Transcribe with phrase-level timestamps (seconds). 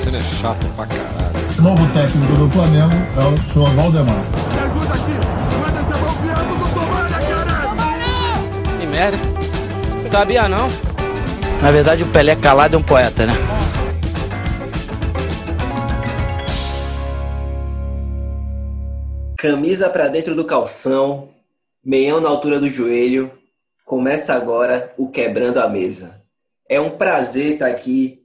[0.00, 1.58] Damasceno é chato pra caralho.
[1.58, 4.24] O novo técnico do Flamengo é o senhor Valdemar.
[4.50, 5.12] Me ajuda aqui!
[5.60, 7.18] Manda essa mão criando do Tomara,
[8.80, 9.18] Que merda.
[10.10, 10.70] Sabia não?
[11.60, 13.34] Na verdade, o Pelé calado é um poeta, né?
[19.36, 21.28] Camisa pra dentro do calção,
[21.84, 23.30] meião na altura do joelho.
[23.84, 26.22] Começa agora o Quebrando a Mesa.
[26.68, 28.19] É um prazer estar aqui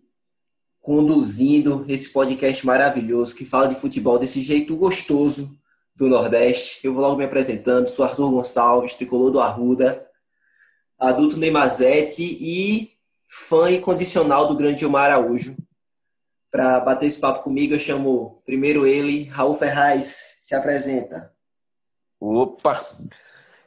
[0.85, 5.57] conduzindo esse podcast maravilhoso que fala de futebol desse jeito gostoso
[5.95, 6.85] do Nordeste.
[6.85, 7.87] Eu vou logo me apresentando.
[7.87, 10.07] Sou Arthur Gonçalves, tricolor do Arruda,
[10.99, 12.91] adulto Neymazete e
[13.27, 15.57] fã incondicional do grande Gilmar Araújo.
[16.51, 21.33] Para bater esse papo comigo, eu chamo primeiro ele, Raul Ferraz, se apresenta.
[22.19, 22.85] Opa!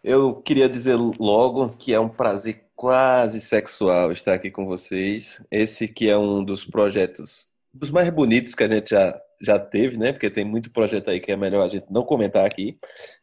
[0.05, 5.45] Eu queria dizer logo que é um prazer quase sexual estar aqui com vocês.
[5.51, 9.99] Esse que é um dos projetos dos mais bonitos que a gente já, já teve,
[9.99, 10.13] né?
[10.13, 12.79] Porque tem muito projeto aí que é melhor a gente não comentar aqui,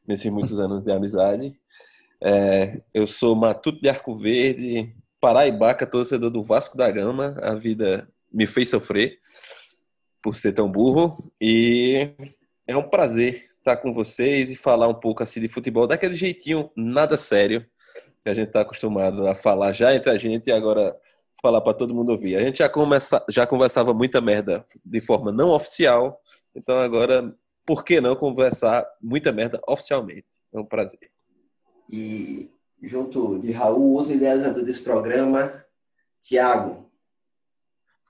[0.05, 1.57] nesses muitos anos de amizade.
[2.21, 7.37] É, eu sou Matuto de Arco Verde, paraibaca, torcedor do Vasco da Gama.
[7.41, 9.19] A vida me fez sofrer
[10.21, 11.31] por ser tão burro.
[11.39, 12.09] E
[12.67, 16.69] é um prazer estar com vocês e falar um pouco assim de futebol, daquele jeitinho
[16.75, 17.65] nada sério
[18.25, 20.99] que a gente está acostumado a falar já entre a gente e agora
[21.39, 22.35] falar para todo mundo ouvir.
[22.35, 26.19] A gente já, começa, já conversava muita merda de forma não oficial,
[26.55, 27.31] então agora,
[27.63, 30.25] por que não conversar muita merda oficialmente?
[30.51, 31.11] É um prazer.
[31.87, 35.63] E junto de Raul, outro idealizador desse programa,
[36.19, 36.89] Tiago.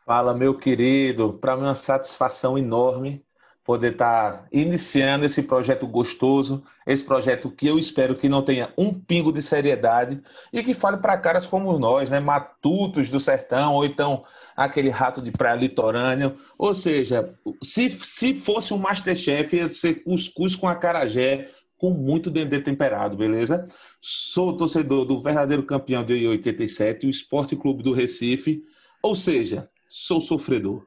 [0.05, 1.33] Fala, meu querido.
[1.33, 3.24] Para mim é uma satisfação enorme
[3.65, 8.71] poder estar tá iniciando esse projeto gostoso, esse projeto que eu espero que não tenha
[8.77, 10.21] um pingo de seriedade
[10.53, 14.23] e que fale para caras como nós, né, matutos do sertão, ou então
[14.55, 16.35] aquele rato de praia litorânea.
[16.59, 17.25] Ou seja,
[17.63, 23.65] se, se fosse um Masterchef, ia ser cuscuz com acarajé, com muito dendê temperado, beleza?
[23.99, 28.63] Sou torcedor do verdadeiro campeão de 87, o Esporte Clube do Recife,
[29.01, 30.85] ou seja, sou sofredor.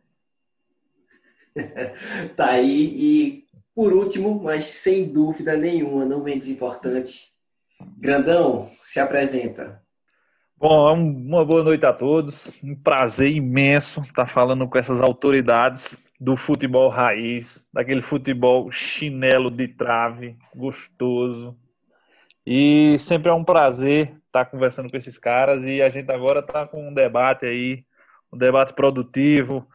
[2.37, 2.93] tá aí.
[2.95, 7.29] E por último, mas sem dúvida nenhuma, não menos importante,
[7.97, 9.81] Grandão, se apresenta.
[10.57, 12.53] Bom, uma boa noite a todos.
[12.63, 19.69] Um prazer imenso estar falando com essas autoridades do futebol raiz, daquele futebol chinelo de
[19.69, 21.57] trave, gostoso.
[22.45, 26.67] E sempre é um prazer estar conversando com esses caras e a gente agora está
[26.67, 27.85] com um debate aí
[28.33, 29.67] um debate produtivo,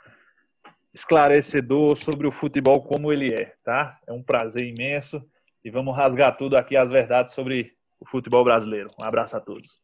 [0.94, 4.00] esclarecedor sobre o futebol como ele é, tá?
[4.08, 5.24] É um prazer imenso
[5.64, 8.90] e vamos rasgar tudo aqui as verdades sobre o futebol brasileiro.
[9.00, 9.80] Um abraço a todos.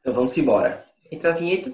[0.00, 0.84] Então vamos embora.
[1.10, 1.70] Entra a vinheta.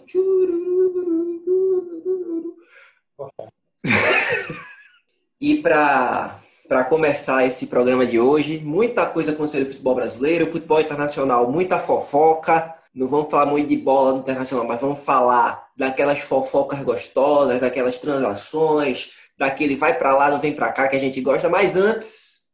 [5.41, 10.81] e para para começar esse programa de hoje, muita coisa aconteceu no futebol brasileiro, futebol
[10.81, 12.75] internacional, muita fofoca.
[12.95, 19.11] Não vamos falar muito de bola internacional, mas vamos falar daquelas fofocas gostosas, daquelas transações,
[19.37, 21.49] daquele vai para lá, não vem para cá que a gente gosta.
[21.49, 22.51] Mas antes,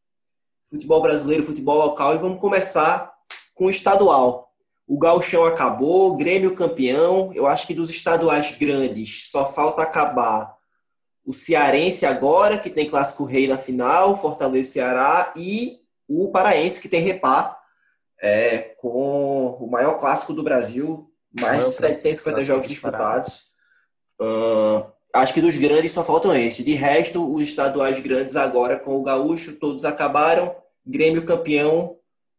[0.64, 3.12] futebol brasileiro, futebol local, e vamos começar
[3.54, 4.50] com o estadual.
[4.86, 7.30] O gauchão acabou, Grêmio campeão.
[7.34, 10.56] Eu acho que dos estaduais grandes só falta acabar
[11.22, 16.88] o Cearense agora, que tem clássico rei na final, Fortaleza Ceará, e o Paraense, que
[16.88, 17.59] tem repá
[18.20, 21.10] é, com o maior clássico do Brasil,
[21.40, 23.50] mais de 750 jogos disputados.
[24.20, 26.64] Uh, acho que dos grandes só faltam esses.
[26.64, 30.54] De resto, os estaduais grandes agora com o Gaúcho, todos acabaram.
[30.86, 31.96] Grêmio campeão.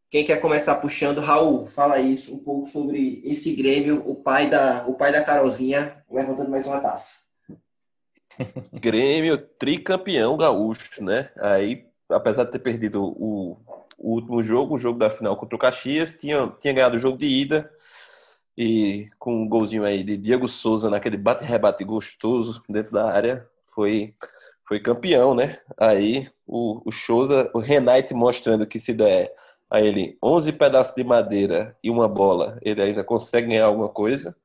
[0.10, 1.22] Quem quer começar puxando?
[1.22, 6.04] Raul, fala isso um pouco sobre esse Grêmio, o pai da, o pai da Carolzinha,
[6.12, 7.32] levantando mais uma taça.
[8.74, 11.30] Grêmio tricampeão gaúcho, né?
[11.38, 13.58] Aí, apesar de ter perdido o,
[14.02, 17.18] o último jogo, o jogo da final contra o Caxias, tinha, tinha ganhado o jogo
[17.18, 17.72] de ida
[18.58, 24.14] e com um golzinho aí de Diego Souza naquele bate-rebate gostoso dentro da área, foi,
[24.68, 25.60] foi campeão, né?
[25.78, 29.34] Aí o, o Souza, o Renate mostrando que se der
[29.70, 34.36] a ele 11 pedaços de madeira e uma bola, ele ainda consegue ganhar alguma coisa.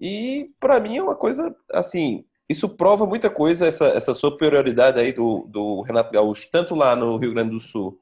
[0.00, 5.12] E para mim é uma coisa assim, isso prova muita coisa, essa, essa superioridade aí
[5.12, 8.00] do, do Renato Gaúcho, tanto lá no Rio Grande do Sul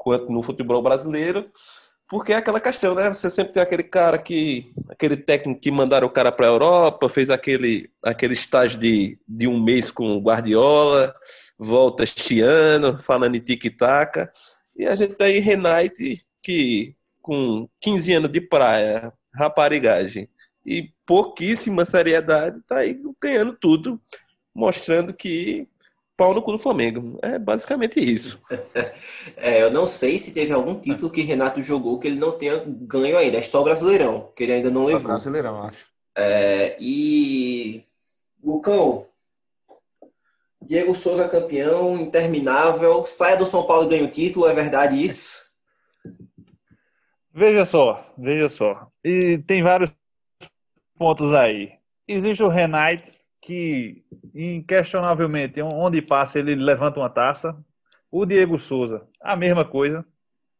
[0.00, 1.50] quanto no futebol brasileiro,
[2.08, 3.10] porque é aquela questão, né?
[3.10, 7.06] Você sempre tem aquele cara que, aquele técnico que mandaram o cara para a Europa,
[7.10, 11.14] fez aquele, aquele estágio de, de um mês com o Guardiola,
[11.58, 14.26] volta chiano, falando em tic-tac,
[14.74, 20.28] e a gente tem Renate, que com 15 anos de praia, raparigagem
[20.64, 24.00] e pouquíssima seriedade, tá aí ganhando tudo.
[24.54, 25.68] mostrando que
[26.20, 27.18] pau no cu do Flamengo.
[27.22, 28.38] É basicamente isso.
[29.36, 32.62] É, eu não sei se teve algum título que Renato jogou que ele não tenha
[32.66, 33.38] ganho ainda.
[33.38, 35.02] É só o Brasileirão, que ele ainda não Só levou.
[35.02, 35.86] Brasileirão, acho.
[36.16, 37.84] É, e
[38.42, 39.06] Lucão,
[40.62, 45.54] Diego Souza campeão, interminável, saia do São Paulo e ganha o título, é verdade isso?
[47.32, 48.88] Veja só, veja só.
[49.02, 49.90] E tem vários
[50.98, 51.72] pontos aí.
[52.06, 54.04] Existe o Renate, que
[54.34, 57.56] inquestionavelmente, onde passa, ele levanta uma taça.
[58.10, 60.04] O Diego Souza, a mesma coisa.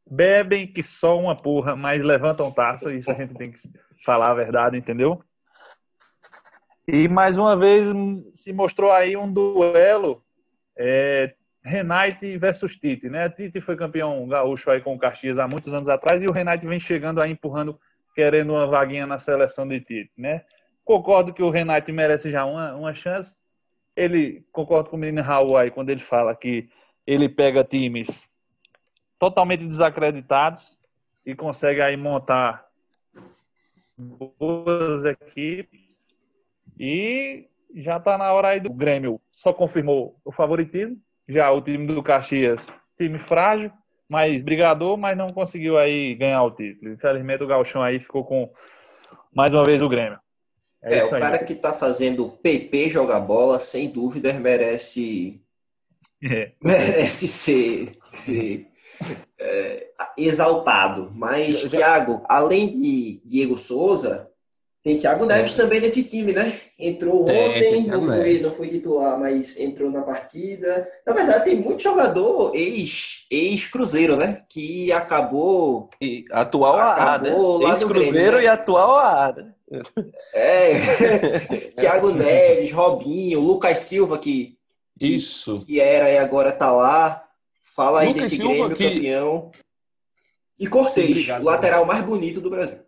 [0.08, 2.92] Bebem que só uma porra, mas levantam taça.
[2.92, 3.60] Isso a gente tem que
[4.04, 5.22] falar a verdade, entendeu?
[6.86, 7.86] E mais uma vez
[8.32, 10.24] se mostrou aí um duelo
[10.76, 13.28] é, Renate versus Tite, né?
[13.28, 16.66] Tite foi campeão gaúcho aí com o Caxias há muitos anos atrás e o Renate
[16.66, 17.78] vem chegando aí empurrando,
[18.14, 20.42] querendo uma vaguinha na seleção de Tite, né?
[20.90, 23.44] Concordo que o Renate merece já uma, uma chance.
[23.94, 26.68] Ele concordo com o menino Raul aí quando ele fala que
[27.06, 28.28] ele pega times
[29.16, 30.76] totalmente desacreditados
[31.24, 32.66] e consegue aí montar
[33.96, 36.08] boas equipes
[36.76, 39.20] e já está na hora aí do Grêmio.
[39.30, 41.00] Só confirmou o favoritismo.
[41.28, 43.70] Já o time do Caxias, time frágil,
[44.08, 46.92] mas brigador, mas não conseguiu aí ganhar o título.
[46.92, 48.52] Infelizmente o Galchão aí ficou com
[49.32, 50.18] mais uma vez o Grêmio.
[50.82, 51.20] É, isso o aí.
[51.20, 55.40] cara que tá fazendo PP jogar bola, sem dúvida, merece
[56.22, 56.52] É.
[56.62, 58.66] merece ser, ser
[59.38, 61.10] é, exaltado.
[61.14, 64.30] Mas, Thiago, além de Diego Souza,
[64.82, 66.58] tem Thiago Neves também nesse time, né?
[66.78, 70.88] Entrou Tem, ontem, tem não, foi, não foi titular, mas entrou na partida.
[71.06, 74.42] Na verdade, tem muito jogador ex- ex-Cruzeiro, né?
[74.48, 75.90] Que acabou.
[76.00, 76.82] E atual né?
[76.82, 78.44] Acabou no Grêmio, Ex-Cruzeiro né?
[78.44, 79.54] e atual AA, né?
[80.34, 80.74] É,
[81.76, 84.56] Thiago Neves, Robinho, Lucas Silva, que,
[85.00, 85.66] Isso.
[85.66, 87.24] que era e agora tá lá.
[87.62, 89.50] Fala aí Lucas desse Silva Grêmio que- campeão.
[90.58, 92.78] E Cortez, o lateral mais bonito do Brasil.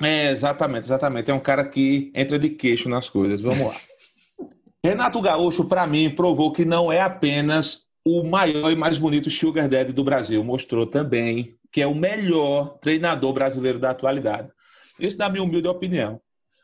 [0.00, 1.30] É, exatamente, exatamente.
[1.30, 3.40] É um cara que entra de queixo nas coisas.
[3.40, 3.72] Vamos lá.
[4.84, 9.68] Renato Gaúcho, para mim, provou que não é apenas o maior e mais bonito sugar
[9.68, 10.44] daddy do Brasil.
[10.44, 14.52] Mostrou também que é o melhor treinador brasileiro da atualidade.
[14.98, 16.20] Isso na minha humilde opinião.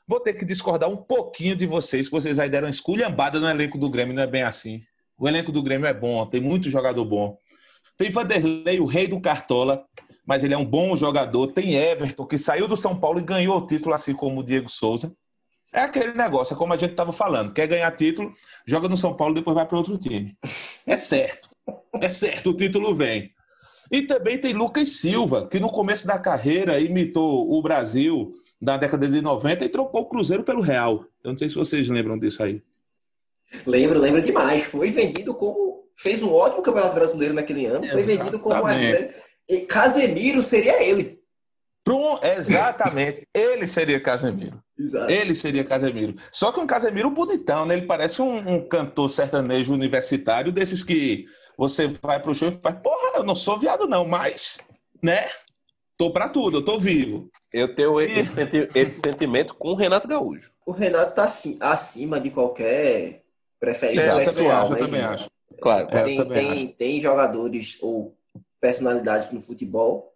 [0.06, 3.48] Vou ter que discordar um pouquinho de vocês, que vocês aí deram uma esculhambada no
[3.48, 4.82] elenco do Grêmio, não é bem assim.
[5.16, 7.38] O elenco do Grêmio é bom, tem muito jogador bom.
[7.96, 9.84] Tem Vanderlei, o rei do Cartola,
[10.26, 11.48] mas ele é um bom jogador.
[11.48, 14.68] Tem Everton, que saiu do São Paulo e ganhou o título, assim como o Diego
[14.68, 15.12] Souza.
[15.72, 17.52] É aquele negócio, é como a gente estava falando.
[17.52, 18.32] Quer ganhar título,
[18.66, 20.36] joga no São Paulo, depois vai para outro time.
[20.86, 21.48] É certo.
[22.00, 23.33] É certo, o título vem.
[23.94, 29.06] E também tem Lucas Silva, que no começo da carreira imitou o Brasil na década
[29.06, 31.04] de 90 e trocou o Cruzeiro pelo Real.
[31.22, 32.60] Eu não sei se vocês lembram disso aí.
[33.64, 34.64] Lembro, lembro demais.
[34.64, 35.84] Foi vendido como.
[35.96, 37.88] Fez um ótimo campeonato brasileiro naquele ano.
[37.88, 38.68] Foi vendido como.
[38.68, 39.66] Exatamente.
[39.68, 41.20] Casemiro seria ele.
[41.84, 43.28] Prum, exatamente.
[43.32, 44.58] Ele seria Casemiro.
[44.76, 45.12] Exato.
[45.12, 46.16] Ele seria Casemiro.
[46.32, 47.74] Só que um Casemiro bonitão, né?
[47.74, 52.76] Ele parece um, um cantor sertanejo universitário, desses que você vai pro show e faz,
[52.80, 54.58] porra, eu não sou viado, não, mas,
[55.02, 55.28] né?
[55.96, 57.30] Tô pra tudo, eu tô vivo.
[57.52, 60.52] Eu tenho esse, senti- esse sentimento com o Renato Gaúcho.
[60.66, 63.22] O Renato tá acima de qualquer
[63.60, 65.12] preferência É, eu também sexual, acho, eu né, também gente?
[65.12, 65.30] acho.
[65.62, 65.88] Claro.
[65.90, 68.16] É, eu tem, também tem, tem jogadores ou
[68.60, 70.13] personalidades no futebol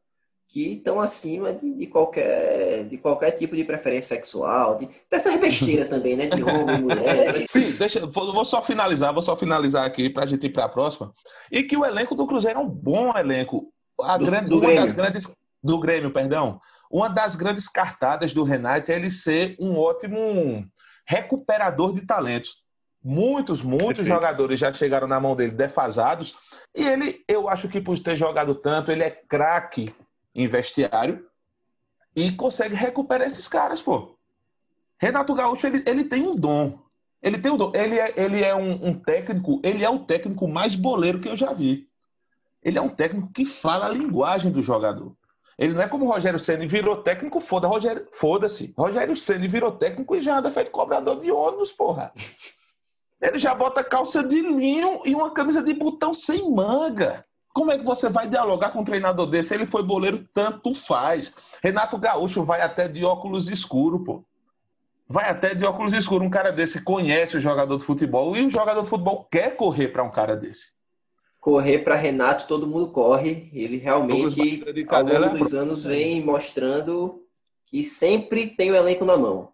[0.50, 5.86] que estão acima de, de qualquer, de qualquer tipo de preferência sexual, de, dessas besteiras
[5.90, 6.26] também, né?
[6.26, 7.06] De homem, mulher.
[7.18, 10.68] essas- Sim, deixa, vou, vou só finalizar, vou só finalizar aqui pra gente ir pra
[10.68, 11.12] próxima.
[11.52, 13.70] E que o elenco do Cruzeiro é um bom elenco.
[14.00, 14.82] A Do- grande, do uma Grêmio.
[14.82, 16.58] das grandes do Grêmio, perdão.
[16.90, 20.64] Uma das grandes cartadas do Renato é ele ser um ótimo
[21.06, 22.62] recuperador de talentos.
[23.04, 24.08] Muitos, muitos Perfeito.
[24.08, 26.34] jogadores já chegaram na mão dele defasados.
[26.76, 29.94] E ele, eu acho que por ter jogado tanto, ele é craque
[30.38, 31.26] em vestiário
[32.14, 34.16] e consegue recuperar esses caras, pô.
[35.00, 36.78] Renato Gaúcho, ele, ele tem um dom.
[37.22, 37.72] Ele tem um dom.
[37.74, 41.36] Ele é, ele é um, um técnico, ele é o técnico mais boleiro que eu
[41.36, 41.88] já vi.
[42.62, 45.16] Ele é um técnico que fala a linguagem do jogador.
[45.58, 48.72] Ele não é como o Rogério Ceni virou técnico, foda, Rogério, foda-se.
[48.76, 52.12] Rogério Ceni virou técnico e já anda feito cobrador de ônibus, porra.
[53.20, 57.24] Ele já bota calça de linho e uma camisa de botão sem manga.
[57.58, 59.52] Como é que você vai dialogar com um treinador desse?
[59.52, 61.34] Ele foi boleiro, tanto faz.
[61.60, 64.22] Renato Gaúcho vai até de óculos escuro, pô.
[65.08, 66.24] Vai até de óculos escuros.
[66.24, 69.88] Um cara desse conhece o jogador de futebol e o jogador de futebol quer correr
[69.88, 70.70] para um cara desse.
[71.40, 73.50] Correr para Renato, todo mundo corre.
[73.52, 77.24] Ele realmente, ao longo dos anos, vem mostrando
[77.66, 79.48] que sempre tem o elenco na mão.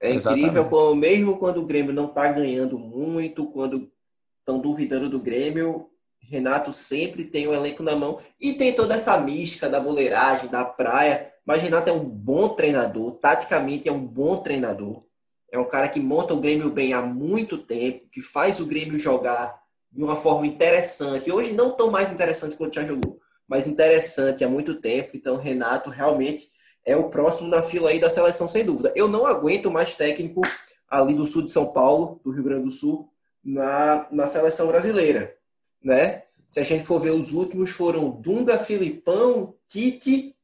[0.00, 0.46] É Exatamente.
[0.46, 3.90] incrível como mesmo quando o Grêmio não tá ganhando muito, quando
[4.38, 5.90] estão duvidando do Grêmio,
[6.30, 10.64] Renato sempre tem o elenco na mão e tem toda essa mística da boleiragem, da
[10.64, 11.32] praia.
[11.44, 15.02] Mas Renato é um bom treinador, taticamente é um bom treinador.
[15.50, 18.96] É um cara que monta o Grêmio bem há muito tempo, que faz o Grêmio
[18.96, 19.60] jogar
[19.90, 21.32] de uma forma interessante.
[21.32, 23.18] Hoje não tão mais interessante quanto já jogou,
[23.48, 25.10] mas interessante há muito tempo.
[25.14, 26.46] Então, Renato realmente
[26.86, 28.92] é o próximo na fila aí da seleção, sem dúvida.
[28.94, 30.42] Eu não aguento mais técnico
[30.88, 33.08] ali do sul de São Paulo, do Rio Grande do Sul,
[33.42, 35.34] na, na seleção brasileira,
[35.82, 36.22] né?
[36.50, 40.34] Se a gente for ver os últimos foram Dunga, Filipão, Tite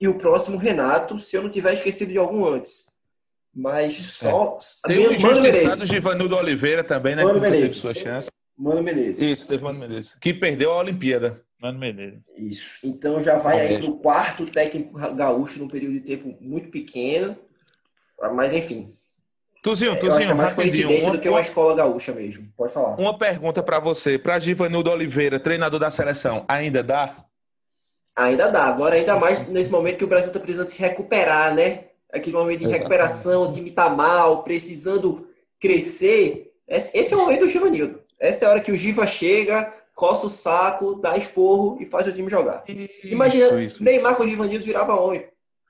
[0.00, 2.92] e o próximo Renato, se eu não tiver esquecido de algum antes.
[3.54, 4.58] Mas só.
[4.86, 5.88] Tem o Mano Menezes.
[5.88, 7.22] Givanildo Oliveira também, né?
[7.22, 7.76] Mano Menezes.
[7.76, 8.28] sua chance.
[8.56, 9.20] Mano Menezes.
[9.20, 10.14] Isso, teve Mano Menezes.
[10.20, 11.40] Que perdeu a Olimpíada.
[11.62, 12.20] Mano Menezes.
[12.36, 12.86] Isso.
[12.86, 17.36] Então já vai aí para o quarto técnico gaúcho num período de tempo muito pequeno.
[18.34, 18.92] Mas enfim,
[19.64, 20.88] Tuzinho, Tuzinho, é mais rapidinho.
[20.88, 22.46] coincidência Uma, do que uma escola gaúcha mesmo.
[22.54, 22.96] Pode falar.
[23.00, 24.18] uma pergunta pra você.
[24.18, 27.16] Pra Givanildo Oliveira, treinador da seleção, ainda dá?
[28.14, 28.64] Ainda dá.
[28.64, 31.84] Agora, ainda mais nesse momento que o Brasil está precisando se recuperar, né?
[32.12, 32.78] Aquele momento de Exatamente.
[32.82, 35.26] recuperação, o time tá mal, precisando
[35.58, 36.52] crescer.
[36.68, 38.00] Esse é o momento do Givanildo.
[38.20, 42.06] Essa é a hora que o Giva chega, coça o saco, dá esporro e faz
[42.06, 42.64] o time jogar.
[43.02, 43.82] Imagina, Isso, isso.
[43.82, 45.26] Neymar com o Givanildo virava homem.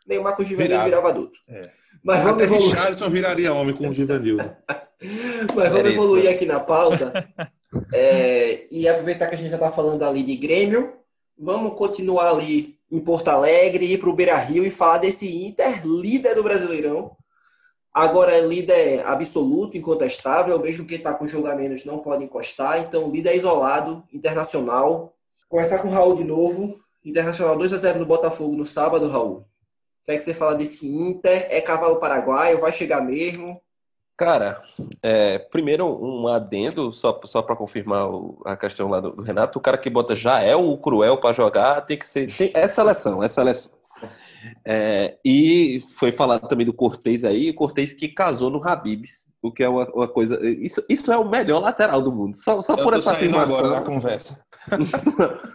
[0.07, 0.85] Neymar com o Givanildo Virava.
[0.85, 1.39] virava adulto.
[1.49, 1.63] É.
[2.03, 2.75] Mas vamos Até evoluir.
[2.75, 4.45] Richarlison viraria homem com o Givanildo.
[5.55, 7.27] Mas vamos evoluir aqui na pauta.
[7.93, 10.93] É, e aproveitar que a gente já está falando ali de Grêmio,
[11.37, 15.85] vamos continuar ali em Porto Alegre, ir para o Beira Rio e falar desse Inter,
[15.85, 17.17] líder do Brasileirão.
[17.93, 22.81] Agora é líder absoluto, incontestável, mesmo quem está com jogo a menos não pode encostar.
[22.81, 25.15] Então, líder isolado, internacional.
[25.49, 26.77] Começar com o Raul de novo.
[27.05, 29.47] Internacional 2 a 0 no Botafogo no sábado, Raul.
[30.05, 31.47] O que é que você fala desse Inter?
[31.51, 32.61] É cavalo paraguaio?
[32.61, 33.59] Vai chegar mesmo?
[34.19, 34.63] Cara,
[35.03, 39.59] é, primeiro um adendo, só, só para confirmar o- a questão lá do, do Renato,
[39.59, 42.27] o cara que bota Jael, o Cruel para jogar, tem que ser.
[42.31, 43.73] tem- é seleção, é seleção.
[44.65, 49.51] É, e foi falado também do Cortez aí, o Cortez que casou no Habibs, o
[49.51, 50.39] que é uma, uma coisa.
[50.47, 52.37] Isso, isso é o melhor lateral do mundo.
[52.37, 53.57] Só, só Eu por tô essa afirmação.
[53.57, 54.39] agora da conversa.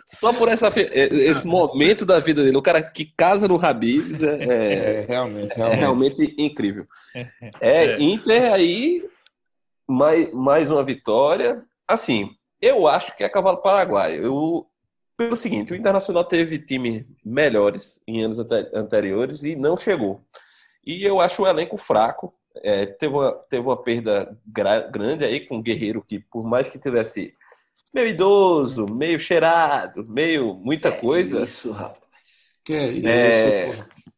[0.06, 4.44] Só, por essa, esse momento da vida dele, o cara que casa no Habibs é-
[4.44, 5.80] é, É, realmente, é realmente.
[5.80, 6.86] realmente incrível.
[7.62, 8.02] É, É.
[8.02, 9.04] Inter aí,
[9.88, 11.64] mais, mais uma vitória.
[11.88, 12.30] Assim,
[12.62, 14.24] eu acho que é cavalo paraguaio.
[14.24, 14.66] Eu,
[15.18, 20.22] pelo seguinte, o Internacional teve times melhores em anos ante- anteriores e não chegou.
[20.86, 22.34] E eu acho o elenco fraco.
[22.64, 26.68] É, teve, uma, teve uma perda gra- grande aí com o Guerreiro, que por mais
[26.68, 27.34] que tivesse
[27.94, 32.60] meio idoso, meio cheirado, meio muita coisa, Isso, rapaz.
[32.64, 33.68] Que é isso, É,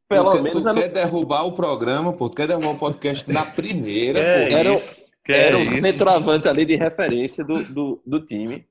[0.10, 2.30] pelo tu, quer- menos tu eu não- quer derrubar o programa, pô.
[2.30, 4.56] Tu quer derrubar o podcast na primeira, É pô.
[4.56, 5.04] Era- isso.
[5.30, 5.80] Era é o isso.
[5.80, 8.66] centroavante ali de referência do, do, do time.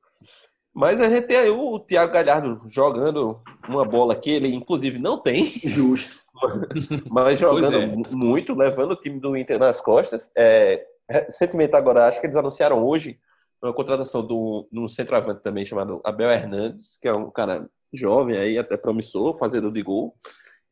[0.75, 5.17] Mas a gente tem aí o Thiago Galhardo jogando uma bola que ele, inclusive, não
[5.17, 6.21] tem, Justo.
[7.11, 7.87] mas jogando é.
[7.87, 10.29] mu- muito, levando o time do Inter nas costas.
[10.37, 13.19] É, recentemente, agora, acho que eles anunciaram hoje
[13.63, 18.59] uma contratação do, um centroavante também chamado Abel Hernandes, que é um cara jovem aí,
[18.59, 20.15] até promissor, fazedor de gol.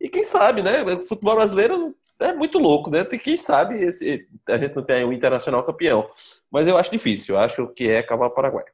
[0.01, 0.83] E quem sabe, né?
[0.85, 3.05] O futebol brasileiro é muito louco, né?
[3.05, 6.09] Quem sabe esse- a gente não tem um internacional campeão.
[6.51, 8.67] Mas eu acho difícil, eu acho que é cavalo paraguaio.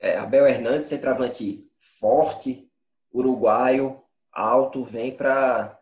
[0.00, 1.70] É, Abel Hernandes, centroavante
[2.00, 2.68] forte,
[3.12, 3.96] uruguaio,
[4.32, 5.72] alto, vem para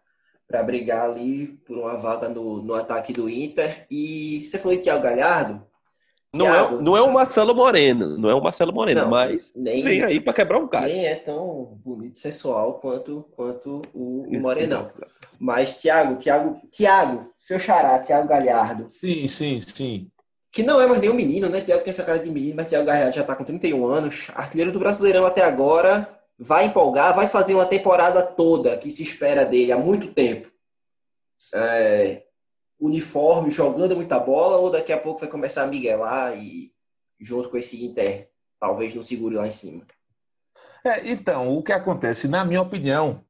[0.46, 3.86] para brigar ali por uma vaga no, no ataque do Inter.
[3.90, 5.66] E você falou de Thiago Galhardo?
[6.34, 9.52] Não Thiago, é, não é o Marcelo Moreno, não é o Marcelo Moreno, Não, mas
[9.54, 10.86] nem, vem aí pra quebrar um cara.
[10.86, 14.88] nem é tão bonito, sensual quanto, quanto o, o Morenão.
[15.38, 20.08] Mas Thiago, Thiago, Thiago, seu xará, Thiago Galhardo, Sim, sim, sim.
[20.52, 21.60] que não é mais nenhum menino, né?
[21.60, 24.72] Thiago tem essa cara de menino, mas Thiago Galhardo já tá com 31 anos, artilheiro
[24.72, 29.72] do Brasileirão até agora, vai empolgar, vai fazer uma temporada toda que se espera dele
[29.72, 30.48] há muito tempo.
[31.52, 32.23] É,
[32.86, 36.72] uniforme, jogando muita bola, ou daqui a pouco vai começar a miguelar e
[37.20, 38.28] junto com esse Inter,
[38.60, 39.86] talvez não segure lá em cima.
[40.84, 43.24] É, então, o que acontece, na minha opinião,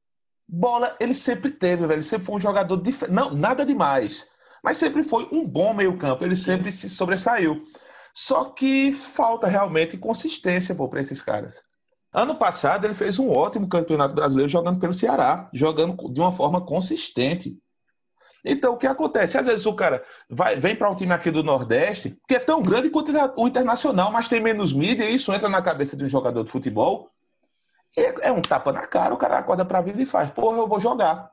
[0.48, 1.94] bola ele sempre teve, velho.
[1.94, 3.14] Ele sempre foi um jogador diferente.
[3.14, 4.28] Não, nada demais.
[4.62, 6.24] Mas sempre foi um bom meio-campo.
[6.24, 7.62] Ele sempre se sobressaiu.
[8.14, 11.62] Só que falta realmente consistência para esses caras.
[12.12, 16.64] Ano passado ele fez um ótimo campeonato brasileiro jogando pelo Ceará, jogando de uma forma
[16.64, 17.58] consistente.
[18.44, 19.38] Então, o que acontece?
[19.38, 22.62] Às vezes o cara vai, vem para um time aqui do Nordeste, que é tão
[22.62, 26.08] grande quanto o Internacional, mas tem menos mídia, e isso entra na cabeça de um
[26.08, 27.10] jogador de futebol.
[27.96, 30.68] É, é um tapa na cara, o cara acorda pra vida e faz, porra, eu
[30.68, 31.30] vou jogar.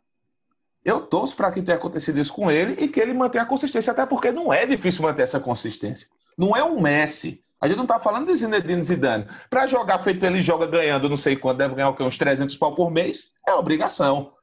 [0.86, 3.92] Eu torço para que tenha acontecido isso com ele e que ele mantenha a consistência,
[3.92, 6.08] até porque não é difícil manter essa consistência.
[6.38, 7.44] Não é um Messi.
[7.60, 9.28] A gente não está falando de Zinedine Zidane.
[9.48, 12.02] Para jogar feito ele joga ganhando não sei quanto, deve ganhar o quê?
[12.02, 14.34] uns 300 pau por mês, é obrigação.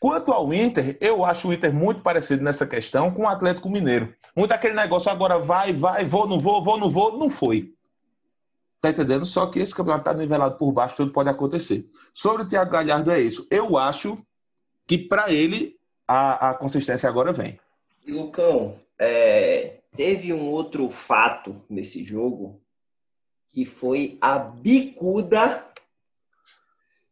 [0.00, 4.14] Quanto ao Inter, eu acho o Inter muito parecido nessa questão com o Atlético Mineiro.
[4.34, 7.74] Muito aquele negócio agora vai, vai, vou, não vou, vou, não vou, não foi.
[8.80, 9.26] Tá entendendo?
[9.26, 11.86] Só que esse campeonato tá nivelado por baixo, tudo pode acontecer.
[12.14, 13.46] Sobre o Thiago Galhardo é isso.
[13.50, 14.16] Eu acho
[14.86, 15.76] que para ele
[16.08, 17.60] a, a consistência agora vem.
[18.08, 22.58] Lucão, é, teve um outro fato nesse jogo
[23.52, 25.62] que foi a bicuda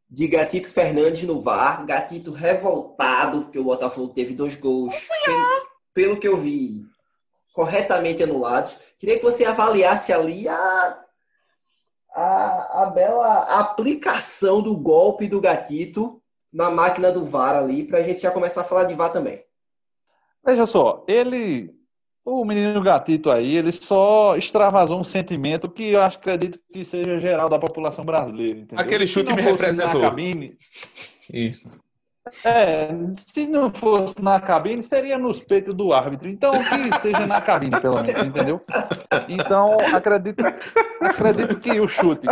[0.08, 1.84] de Gatito Fernandes no VAR.
[1.84, 6.86] Gatito revoltado, porque o Botafogo teve dois gols, pelo, pelo que eu vi,
[7.52, 8.78] corretamente anulados.
[8.98, 11.04] Queria que você avaliasse ali a,
[12.14, 16.22] a, a bela aplicação do golpe do Gatito
[16.52, 19.44] na máquina do VAR ali, para a gente já começar a falar de VAR também.
[20.44, 21.77] Veja só, ele
[22.28, 27.18] o menino gatito aí, ele só extravasou um sentimento que eu acho, acredito que seja
[27.18, 28.60] geral da população brasileira.
[28.60, 28.84] Entendeu?
[28.84, 30.02] Aquele chute me representou.
[30.02, 30.54] Cabine,
[31.32, 31.66] Isso.
[32.44, 36.28] É, se não fosse na cabine, seria nos peitos do árbitro.
[36.28, 38.60] Então, que seja na cabine, pelo menos, entendeu?
[39.26, 40.44] Então, acredito,
[41.00, 42.26] acredito que o chute,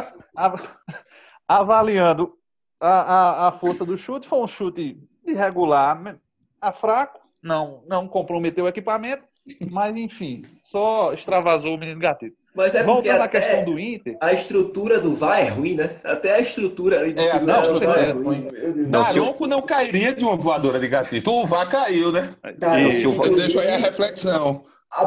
[1.49, 2.35] avaliando
[2.79, 6.19] a, a, a força do chute, foi um chute irregular,
[6.61, 9.25] a fraco, não, não comprometeu o equipamento
[9.71, 12.37] mas, enfim, só extravasou o menino gatito.
[12.55, 14.17] Mas é Voltando à questão do Inter.
[14.21, 16.01] A estrutura do VAR é ruim, né?
[16.03, 18.49] Até a estrutura ali de é, segurar não, o VAR é ruim.
[18.89, 21.31] Daronco não cairia de uma voadora de gatito.
[21.31, 22.35] O VAR caiu, né?
[22.57, 24.65] Daronco, eu deixo aí a reflexão.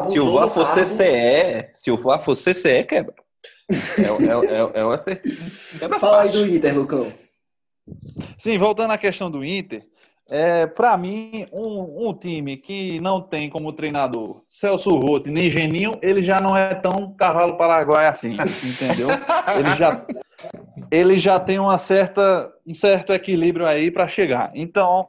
[0.08, 3.14] Se o VAR for CCE, se o VAR for CCE, quebra.
[3.70, 5.88] É, é, é, é uma certeza.
[5.98, 7.12] Fala aí do Inter, Lucão.
[8.38, 9.82] Sim, voltando à questão do Inter,
[10.30, 15.92] é, para mim, um, um, time que não tem como treinador Celso Rotti nem Geninho,
[16.00, 19.08] ele já não é tão cavalo paraguai assim, entendeu?
[19.58, 20.06] Ele já,
[20.88, 24.52] ele já tem uma certa, um certo equilíbrio aí para chegar.
[24.54, 25.08] Então,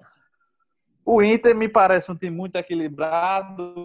[1.06, 3.76] o Inter me parece um time muito equilibrado.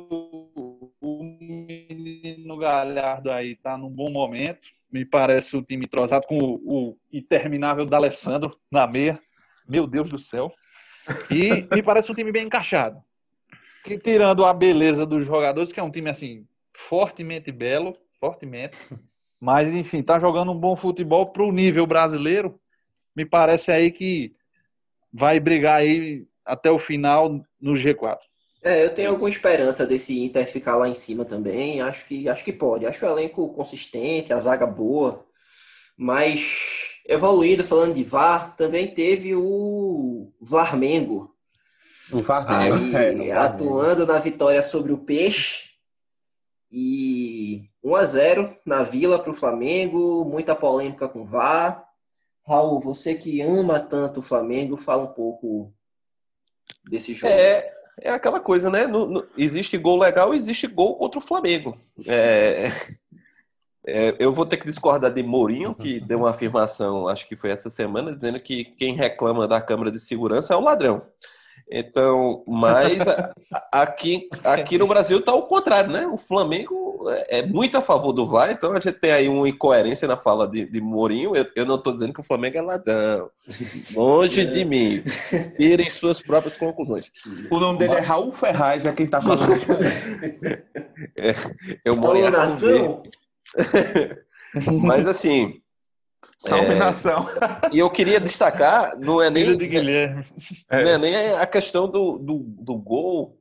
[1.00, 4.68] O menino Galhardo aí tá num bom momento.
[4.90, 9.20] Me parece um time entrosado com o, o interminável D'Alessandro na meia.
[9.68, 10.50] Meu Deus do céu.
[11.30, 13.02] E me parece um time bem encaixado.
[13.84, 18.76] Que, tirando a beleza dos jogadores, que é um time assim, fortemente belo, fortemente.
[19.40, 22.58] Mas, enfim, tá jogando um bom futebol para o nível brasileiro.
[23.14, 24.34] Me parece aí que
[25.12, 28.18] vai brigar aí até o final no G4.
[28.62, 31.80] É, eu tenho alguma esperança desse Inter ficar lá em cima também.
[31.80, 32.84] Acho que, acho que pode.
[32.84, 35.24] Acho o elenco consistente, a zaga boa.
[35.96, 41.34] Mas evoluindo, falando de VAR, também teve o Varmengo.
[42.12, 42.96] O Varmengo.
[42.96, 45.66] Aí, é, atuando na vitória sobre o Peixe.
[46.70, 51.86] E 1 a 0 na Vila para o Flamengo, muita polêmica com o VAR.
[52.46, 55.72] Raul, você que ama tanto o Flamengo, fala um pouco
[56.88, 57.32] desse jogo.
[57.32, 57.68] É,
[58.00, 58.86] é aquela coisa, né?
[58.86, 61.78] No, no, existe gol legal, existe gol contra o Flamengo.
[62.06, 62.70] É,
[63.86, 67.50] é, eu vou ter que discordar de Mourinho, que deu uma afirmação, acho que foi
[67.50, 71.02] essa semana, dizendo que quem reclama da Câmara de Segurança é o ladrão.
[71.68, 73.00] Então, mas
[73.72, 76.06] aqui, aqui no Brasil está o contrário, né?
[76.06, 79.48] O Flamengo é, é muito a favor do VAR, então a gente tem aí uma
[79.48, 81.34] incoerência na fala de, de Mourinho.
[81.34, 83.30] Eu, eu não estou dizendo que o Flamengo é ladrão.
[83.96, 85.02] Longe de mim.
[85.56, 87.10] Tirem suas próprias conclusões.
[87.50, 89.50] O nome dele é Raul Ferraz, é quem está falando.
[91.18, 91.34] é,
[91.84, 93.02] eu moro em nação.
[94.82, 95.60] Mas assim.
[96.38, 96.74] Salve é...
[96.74, 97.26] nação.
[97.72, 100.26] E eu queria destacar, não é nem, de Guilherme.
[100.70, 103.40] Não é nem a questão do, do, do gol,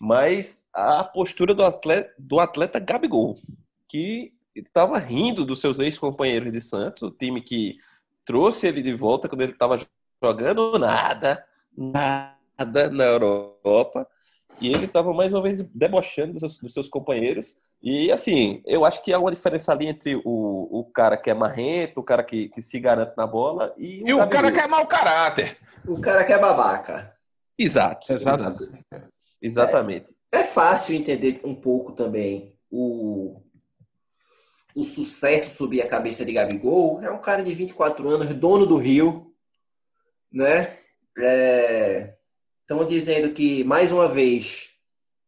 [0.00, 3.38] mas a postura do atleta, do atleta Gabigol,
[3.86, 7.76] que estava rindo dos seus ex-companheiros de Santos, o time que
[8.24, 9.78] trouxe ele de volta quando ele estava
[10.22, 11.44] jogando nada,
[11.76, 14.06] nada na Europa.
[14.60, 17.56] E ele estava mais uma vez debochando dos seus, dos seus, companheiros.
[17.82, 20.22] E assim, eu acho que há uma diferença ali entre o,
[20.70, 24.02] o cara que é marrento, o cara que, que se garante na bola e.
[24.06, 25.56] E o, o cara que é mau caráter.
[25.86, 27.14] O cara que é babaca.
[27.58, 28.12] Exato.
[28.12, 28.70] Exato.
[29.40, 30.14] Exatamente.
[30.30, 33.40] É, é fácil entender um pouco também o,
[34.74, 37.02] o sucesso subir a cabeça de Gabigol.
[37.02, 39.34] É um cara de 24 anos, dono do Rio,
[40.32, 40.70] né?
[41.18, 42.14] É,
[42.70, 44.76] Estão dizendo que, mais uma vez,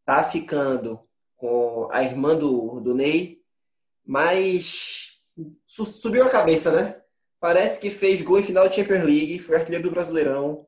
[0.07, 1.00] tá ficando
[1.37, 3.40] com a irmã do, do Ney,
[4.07, 5.14] mas
[5.66, 7.00] subiu a cabeça, né?
[7.40, 10.64] Parece que fez gol em final de Champions League, foi artilheiro do Brasileirão,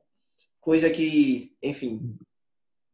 [0.59, 2.17] Coisa que, enfim.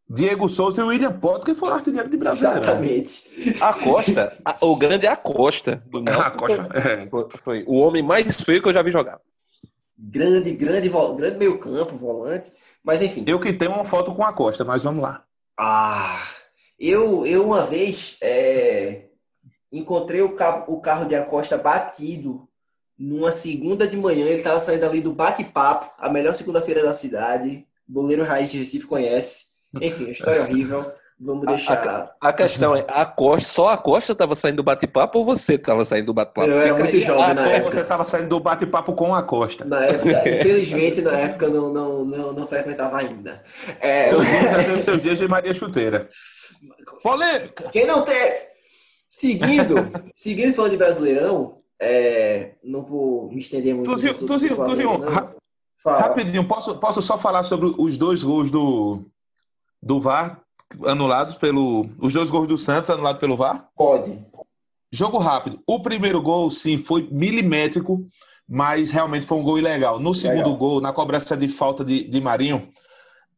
[0.08, 2.62] Diego Souza e William Potker foram artilheiros de Brasileirão.
[2.62, 3.24] Exatamente.
[3.64, 6.28] A Costa, a- o grande é a Costa do Náutico.
[6.28, 7.10] A Costa, é.
[7.10, 9.20] Foi, foi o homem mais feio que eu já vi jogar.
[10.04, 12.52] Grande, grande, grande meio campo, volante.
[12.84, 13.24] Mas enfim.
[13.28, 15.24] Eu que tenho uma foto com a Costa, mas vamos lá.
[15.60, 16.20] Ah,
[16.80, 19.06] eu, eu uma vez é,
[19.72, 22.48] encontrei o, ca- o carro de Acosta batido
[22.98, 24.26] numa segunda de manhã.
[24.26, 27.68] Ele estava saindo ali do bate-papo, a melhor segunda-feira da cidade.
[27.88, 29.52] Boleiro Raiz de Recife conhece.
[29.80, 30.92] Enfim, história horrível.
[31.24, 32.12] Vamos A- deixar.
[32.20, 35.86] A questão é, a Costa, só a Costa estava saindo do bate-papo ou você estava
[35.86, 36.50] saindo do bate-papo?
[36.50, 37.72] Eu era muito jovem na Ou época.
[37.76, 39.64] você estava saindo do bate-papo com a Costa.
[39.64, 43.44] Na época, infelizmente, na época não, não, não, não frequentava ainda.
[43.80, 46.10] É, Eu já teve seus dias de Maria Chuteira.
[47.04, 47.70] Polêmica!
[47.72, 48.36] Quem não teve?
[49.08, 49.76] Seguindo,
[50.16, 53.92] seguindo falando de Brasileirão, é, não vou me estender muito.
[53.92, 55.32] Tuzinho, Tuzinho, Tuzinho, ra-
[55.84, 56.00] Fala.
[56.00, 59.04] rapidinho, posso, posso só falar sobre os dois gols do,
[59.82, 60.40] do VAR
[60.86, 61.90] anulados pelo.
[62.02, 63.68] Os dois gols do Santos anulados pelo VAR?
[63.76, 64.18] Pode.
[64.92, 65.62] Jogo rápido.
[65.66, 68.06] O primeiro gol, sim, foi milimétrico,
[68.48, 70.00] mas realmente foi um gol ilegal.
[70.00, 70.58] No segundo Legal.
[70.58, 72.68] gol, na cobrança de falta de, de Marinho,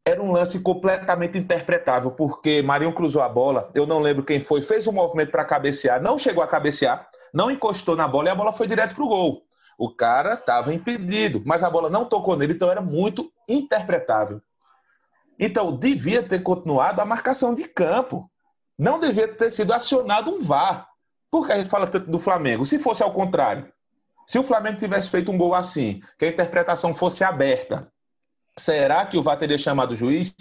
[0.05, 4.61] era um lance completamente interpretável, porque Marinho cruzou a bola, eu não lembro quem foi,
[4.61, 8.35] fez um movimento para cabecear, não chegou a cabecear, não encostou na bola e a
[8.35, 9.43] bola foi direto pro gol.
[9.77, 14.41] O cara estava impedido, mas a bola não tocou nele, então era muito interpretável.
[15.45, 18.31] Então, devia ter continuado a marcação de campo.
[18.79, 20.87] Não devia ter sido acionado um VAR.
[21.29, 22.65] Por que a gente fala tanto do Flamengo?
[22.65, 23.69] Se fosse ao contrário,
[24.25, 27.91] se o Flamengo tivesse feito um gol assim, que a interpretação fosse aberta,
[28.57, 30.33] será que o VAR teria chamado o juiz?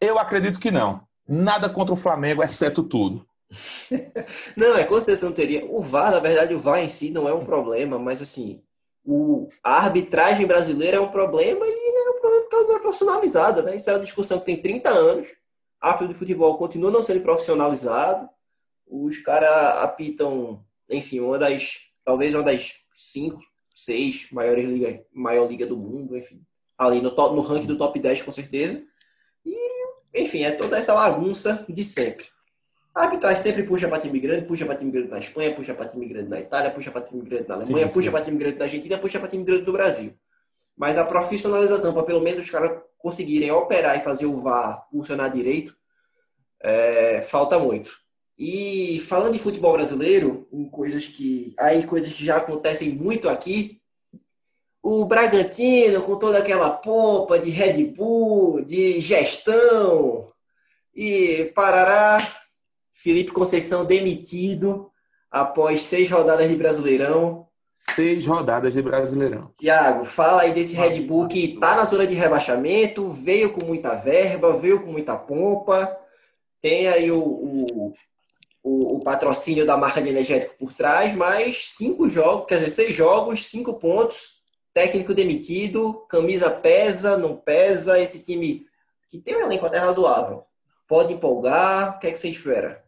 [0.00, 1.02] Eu acredito que não.
[1.28, 3.26] Nada contra o Flamengo, exceto tudo.
[4.56, 5.64] Não, é com certeza não teria.
[5.64, 8.62] O VAR, na verdade, o VAR em si não é um problema, mas assim,
[9.10, 12.80] o, a arbitragem brasileira é um problema e é um problema porque ela não é
[12.80, 13.74] profissionalizada, né?
[13.74, 15.28] Isso é uma discussão que tem 30 anos.
[15.80, 18.28] Árbitro de futebol continua não sendo profissionalizado.
[18.86, 19.48] Os caras
[19.82, 23.40] apitam, enfim, uma das, talvez uma das cinco,
[23.72, 26.42] seis maiores liga, maior liga do mundo, enfim.
[26.76, 28.84] Ali no, top, no ranking do top 10, com certeza.
[29.42, 29.56] E,
[30.14, 32.26] enfim, é toda essa bagunça de sempre.
[32.98, 35.86] A arbitragem sempre puxa para time grande, puxa para time grande na Espanha, puxa para
[35.86, 38.10] time grande na Itália, puxa para time grande na Alemanha, Sim, puxa sim.
[38.10, 40.12] para time grande na Argentina, puxa para time grande do Brasil.
[40.76, 45.28] Mas a profissionalização, para pelo menos os caras conseguirem operar e fazer o VAR funcionar
[45.28, 45.76] direito,
[46.60, 47.92] é, falta muito.
[48.36, 53.80] E falando em futebol brasileiro, em coisas que aí coisas que já acontecem muito aqui,
[54.82, 60.32] o Bragantino com toda aquela pompa de Red Bull, de gestão
[60.92, 62.18] e parará,
[63.00, 64.90] Felipe Conceição demitido
[65.30, 67.46] após seis rodadas de Brasileirão.
[67.94, 69.52] Seis rodadas de Brasileirão.
[69.54, 73.94] Tiago, fala aí desse Red Bull que tá na zona de rebaixamento, veio com muita
[73.94, 75.96] verba, veio com muita pompa,
[76.60, 77.94] tem aí o, o,
[78.64, 82.96] o, o patrocínio da marca de energético por trás, mas cinco jogos, quer dizer, seis
[82.96, 84.42] jogos, cinco pontos,
[84.74, 88.66] técnico demitido, camisa pesa, não pesa, esse time
[89.08, 90.42] que tem um elenco até razoável.
[90.88, 92.87] Pode empolgar, o que é que você espera?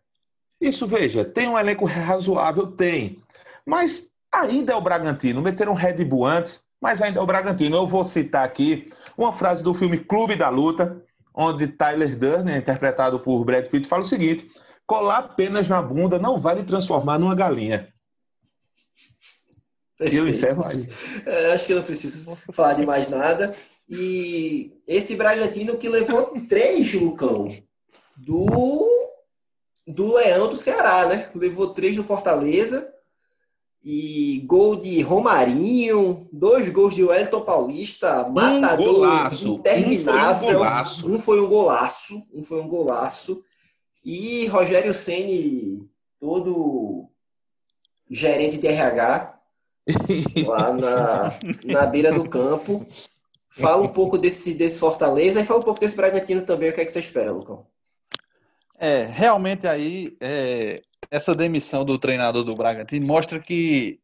[0.60, 2.66] Isso, veja, tem um elenco razoável?
[2.66, 3.22] Tem.
[3.64, 5.40] Mas ainda é o Bragantino.
[5.40, 7.76] Meteram um Red Bull antes, mas ainda é o Bragantino.
[7.76, 11.02] Eu vou citar aqui uma frase do filme Clube da Luta,
[11.34, 14.50] onde Tyler Durden, interpretado por Brad Pitt, fala o seguinte:
[14.86, 17.88] colar penas na bunda não vai lhe transformar numa galinha.
[20.00, 20.86] E eu encerro aí.
[21.26, 23.54] É, acho que eu não preciso falar de mais nada.
[23.88, 27.54] E esse Bragantino que levou três, Lucão,
[28.16, 29.09] do,
[29.90, 31.28] do Leão do Ceará, né?
[31.34, 32.92] Levou três do Fortaleza.
[33.82, 40.38] E gol de Romarinho, dois gols de Wellington Paulista, matador golaço, um interminável.
[40.38, 41.10] foi um golaço.
[41.10, 43.44] Um foi um golaço, um foi um golaço.
[44.04, 45.88] E Rogério Ceni,
[46.20, 47.08] todo
[48.10, 49.40] gerente de RH,
[50.46, 52.86] lá na, na beira do campo.
[53.48, 56.70] Fala um pouco desse, desse Fortaleza e fala um pouco desse Bragantino também.
[56.70, 57.66] O que é que você espera, Lucão?
[58.82, 64.00] É, realmente aí, é, essa demissão do treinador do Bragantino mostra que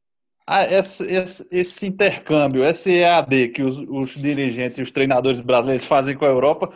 [0.47, 5.87] ah, esse, esse- esse intercâmbio, esse EAD que os, os dirigentes e os treinadores brasileiros
[5.87, 6.71] fazem com a Europa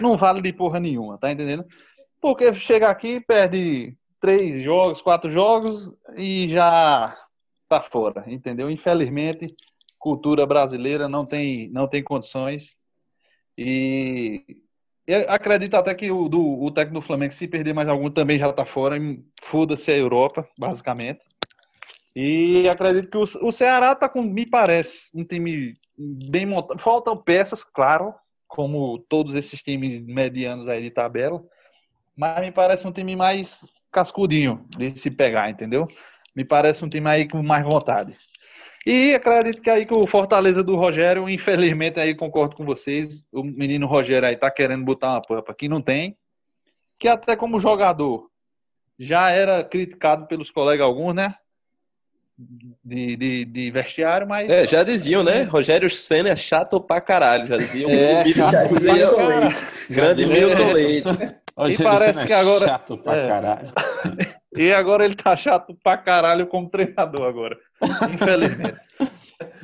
[0.00, 1.64] não vale de porra nenhuma, tá entendendo?
[2.20, 7.16] Porque chega aqui, perde três jogos, quatro jogos e já
[7.68, 8.68] tá fora, entendeu?
[8.68, 9.54] Infelizmente,
[9.96, 12.76] cultura brasileira não tem, não tem condições
[13.56, 14.42] e
[15.06, 18.38] eu acredito até que o, do, o técnico do Flamengo, se perder mais algum, também
[18.38, 18.96] já tá fora.
[19.42, 21.20] Foda-se a Europa, basicamente.
[22.16, 26.78] E acredito que o, o Ceará tá com, me parece, um time bem montado.
[26.78, 28.14] Faltam peças, claro,
[28.46, 31.42] como todos esses times medianos aí de tabela,
[32.16, 35.88] mas me parece um time mais cascudinho de se pegar, entendeu?
[36.34, 38.16] Me parece um time aí com mais vontade.
[38.86, 43.42] E acredito que aí que o Fortaleza do Rogério, infelizmente aí concordo com vocês, o
[43.42, 46.16] menino Rogério aí tá querendo botar uma pampa que não tem,
[46.98, 48.28] que até como jogador
[48.98, 51.34] já era criticado pelos colegas alguns, né?
[52.36, 54.50] De, de, de vestiário, mas.
[54.50, 55.44] É, já diziam, né?
[55.44, 57.46] Rogério Senna é chato pra caralho.
[57.46, 57.88] Já diziam.
[57.90, 59.14] É, chato pra Leite.
[59.16, 59.50] caralho.
[59.90, 61.08] Grande Milton Leite.
[61.56, 63.28] Hoje parece ele que agora- chato pra é.
[64.56, 67.58] E agora ele tá chato pra caralho como treinador agora.
[68.12, 68.78] Infelizmente.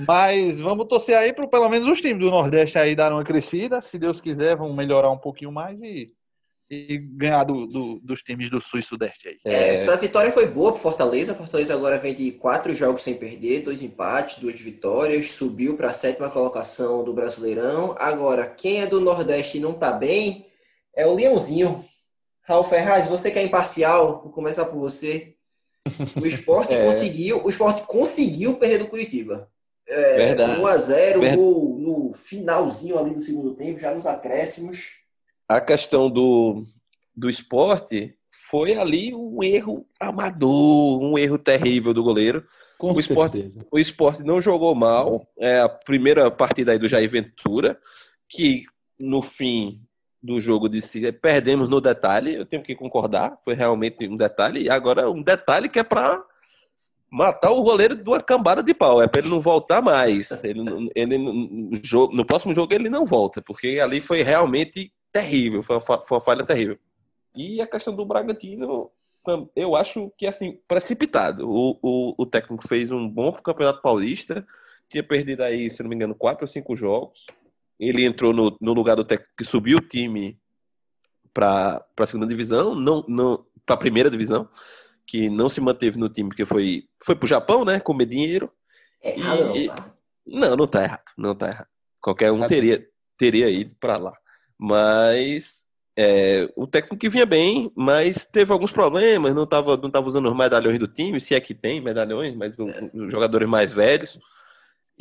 [0.07, 3.81] Mas vamos torcer aí para pelo menos os times do Nordeste aí dar uma crescida.
[3.81, 6.11] Se Deus quiser, vão melhorar um pouquinho mais e,
[6.69, 9.37] e ganhar do- do- dos times do Sul e Sudeste aí.
[9.45, 11.35] É, Essa vitória foi boa pro Fortaleza.
[11.35, 15.95] Fortaleza agora vem de quatro jogos sem perder, dois empates, duas vitórias, subiu para a
[15.95, 17.95] sétima colocação do Brasileirão.
[17.99, 20.47] Agora, quem é do Nordeste e não tá bem
[20.97, 21.79] é o Leãozinho.
[22.51, 25.35] Raul Ferraz, você que é imparcial, vou começar por você.
[26.21, 26.85] O esporte É.
[26.85, 29.49] conseguiu, o esporte conseguiu perder do Curitiba.
[29.89, 30.61] É, Verdade.
[30.61, 35.01] 1 a 0 Ver- gol no finalzinho ali do segundo tempo, já nos acréscimos.
[35.49, 36.65] A questão do,
[37.17, 38.15] do esporte
[38.51, 42.45] foi ali um erro amador, um erro terrível do goleiro.
[42.79, 43.67] Com O esporte- certeza.
[43.71, 45.25] O esporte não jogou mal.
[45.39, 47.79] É a primeira partida aí do Jair Ventura,
[48.29, 48.65] que
[48.99, 49.81] no fim
[50.23, 52.35] do jogo disse perdemos no detalhe.
[52.35, 54.65] Eu tenho que concordar, foi realmente um detalhe.
[54.65, 56.23] E agora um detalhe que é para
[57.11, 59.03] matar o goleiro de uma cambada de pau.
[59.03, 60.31] É para ele não voltar mais.
[60.45, 65.63] Ele, ele, no, no próximo jogo ele não volta, porque ali foi realmente terrível.
[65.63, 66.79] Foi uma, foi uma falha terrível.
[67.35, 68.91] E a questão do Bragantino,
[69.57, 71.49] eu acho que assim, precipitado.
[71.49, 74.47] O, o, o técnico fez um bom campeonato paulista,
[74.89, 77.27] tinha perdido aí, se não me engano, quatro ou cinco jogos.
[77.81, 80.39] Ele entrou no, no lugar do técnico que subiu o time
[81.33, 84.47] para a segunda divisão, não, não para a primeira divisão,
[85.07, 88.53] que não se manteve no time porque foi foi para o Japão, né, comer dinheiro.
[89.03, 89.95] É errado não, E- tá?
[90.27, 91.69] Não, não tá errado, não tá errado.
[92.03, 94.13] Qualquer um teria teria ido para lá,
[94.59, 95.65] mas
[95.97, 100.29] é, o técnico que vinha bem, mas teve alguns problemas, não estava não tava usando
[100.29, 104.19] os medalhões do time, se é que tem medalhões, mas os jogadores mais velhos.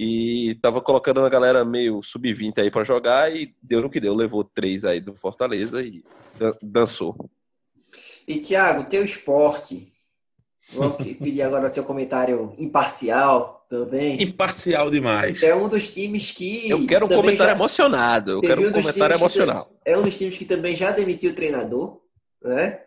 [0.02, 4.16] E tava colocando a galera meio sub-20 aí para jogar e deu no que deu.
[4.16, 6.06] Levou três aí do Fortaleza e
[6.38, 7.30] dan- dançou.
[8.26, 9.86] E Thiago, teu esporte.
[10.72, 14.24] Vou pedir agora seu comentário imparcial também.
[14.24, 15.44] Imparcial demais.
[15.44, 16.70] É um dos times que.
[16.70, 18.32] Eu quero um comentário já- emocionado.
[18.32, 19.70] Eu Teve quero um um comentário emocional.
[19.84, 22.00] É um dos times que também já demitiu o treinador,
[22.42, 22.84] né?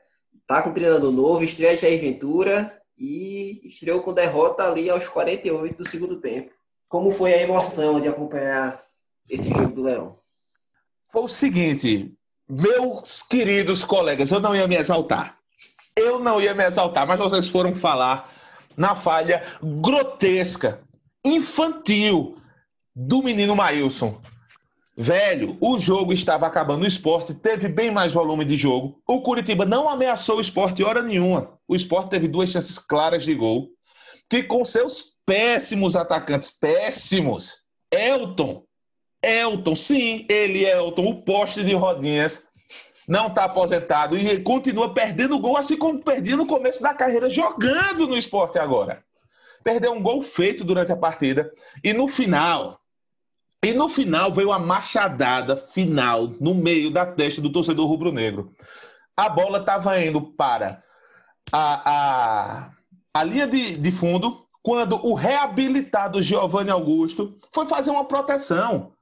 [0.47, 5.07] Tá com um treinador novo, estreia de Jair Ventura e estreou com derrota ali aos
[5.09, 6.51] 48 do segundo tempo.
[6.93, 8.79] Como foi a emoção de acompanhar
[9.27, 10.15] esse jogo do Leão?
[11.11, 12.13] Foi o seguinte,
[12.47, 15.39] meus queridos colegas, eu não ia me exaltar.
[15.97, 18.31] Eu não ia me exaltar, mas vocês foram falar
[18.77, 19.43] na falha
[19.81, 20.83] grotesca,
[21.25, 22.37] infantil
[22.95, 24.21] do menino Maílson.
[24.95, 26.85] Velho, o jogo estava acabando.
[26.85, 29.01] O esporte teve bem mais volume de jogo.
[29.09, 31.59] O Curitiba não ameaçou o esporte hora nenhuma.
[31.67, 33.71] O esporte teve duas chances claras de gol.
[34.29, 38.65] Que com seus péssimos atacantes, péssimos, Elton,
[39.23, 42.45] Elton, sim, ele é Elton, o poste de rodinhas,
[43.09, 48.07] não está aposentado e continua perdendo gol, assim como perdia no começo da carreira, jogando
[48.07, 49.05] no esporte agora.
[49.63, 51.53] Perdeu um gol feito durante a partida
[51.85, 52.81] e no final,
[53.65, 58.53] e no final veio a machadada final no meio da testa do torcedor rubro-negro.
[59.17, 60.83] A bola estava indo para
[61.53, 62.71] a, a,
[63.15, 68.93] a linha de, de fundo quando o reabilitado Giovanni Augusto foi fazer uma proteção.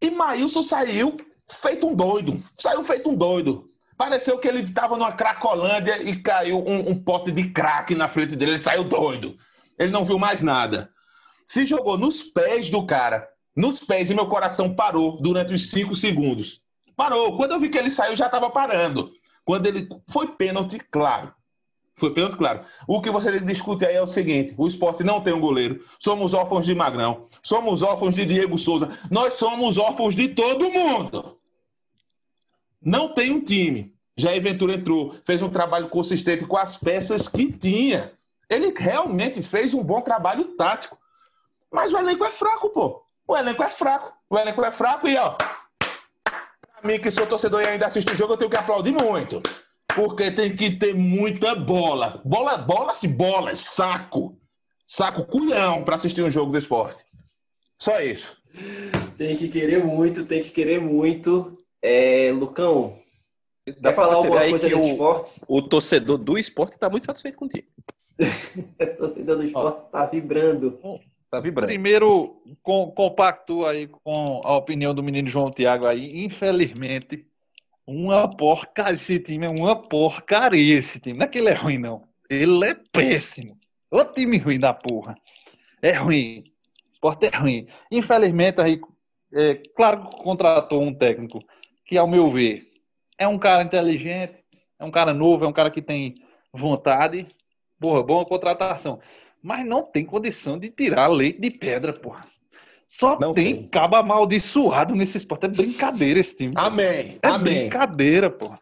[0.00, 1.16] E Maílson saiu
[1.48, 2.38] feito um doido.
[2.58, 3.70] Saiu feito um doido.
[3.96, 8.34] Pareceu que ele estava numa cracolândia e caiu um, um pote de crack na frente
[8.34, 8.52] dele.
[8.52, 9.36] Ele saiu doido.
[9.78, 10.90] Ele não viu mais nada.
[11.46, 13.28] Se jogou nos pés do cara.
[13.56, 16.60] Nos pés e meu coração parou durante os cinco segundos.
[16.96, 17.36] Parou.
[17.36, 19.12] Quando eu vi que ele saiu, já estava parando.
[19.44, 19.88] Quando ele.
[20.10, 21.32] Foi pênalti, claro.
[21.96, 22.60] Foi pênalti, claro.
[22.88, 25.84] O que você discute aí é o seguinte: o esporte não tem um goleiro.
[25.98, 27.26] Somos órfãos de Magrão.
[27.42, 28.88] Somos órfãos de Diego Souza.
[29.10, 31.38] Nós somos órfãos de todo mundo.
[32.82, 33.94] Não tem um time.
[34.16, 38.12] Jair Ventura entrou, fez um trabalho consistente com as peças que tinha.
[38.48, 40.98] Ele realmente fez um bom trabalho tático.
[41.72, 43.02] Mas o elenco é fraco, pô.
[43.26, 44.12] O elenco é fraco.
[44.28, 45.30] O elenco é fraco e, ó.
[45.30, 49.42] Pra mim, que sou torcedor e ainda assisto o jogo, eu tenho que aplaudir muito.
[49.94, 52.20] Porque tem que ter muita bola.
[52.24, 54.38] Bola, bola, se bolas, saco.
[54.86, 57.04] Saco, culhão pra assistir um jogo do esporte.
[57.80, 58.36] Só isso.
[59.16, 61.58] Tem que querer muito, tem que querer muito.
[61.82, 62.96] É, Lucão,
[63.80, 65.40] Dá pra falar alguma coisa que desse o, esporte?
[65.48, 67.66] o torcedor do esporte tá muito satisfeito contigo.
[68.80, 70.78] O torcedor do esporte tá vibrando.
[71.30, 71.66] Tá vibrando.
[71.66, 76.24] Primeiro, com, compacto aí com a opinião do menino João Tiago aí.
[76.24, 77.26] Infelizmente,
[77.86, 78.94] uma porcaria.
[78.94, 80.78] Esse time é uma porcaria.
[80.78, 81.18] Esse time.
[81.18, 82.08] Não é que ele é ruim, não.
[82.28, 83.58] Ele é péssimo.
[83.90, 85.14] O time ruim da porra.
[85.80, 86.44] É ruim.
[86.88, 87.66] O esporte é ruim.
[87.90, 88.80] Infelizmente, aí,
[89.32, 91.38] é, claro que contratou um técnico
[91.84, 92.72] que, ao meu ver,
[93.18, 94.42] é um cara inteligente,
[94.78, 96.14] é um cara novo, é um cara que tem
[96.52, 97.26] vontade.
[97.78, 99.00] Porra, boa contratação.
[99.42, 102.33] Mas não tem condição de tirar leite de pedra, porra.
[102.86, 103.68] Só Não tem, tem.
[103.68, 105.44] cabo amaldiçoado nesse esporte.
[105.46, 106.52] É brincadeira esse time.
[106.56, 107.18] Amém.
[107.22, 107.60] É Amém.
[107.60, 108.58] brincadeira, porra.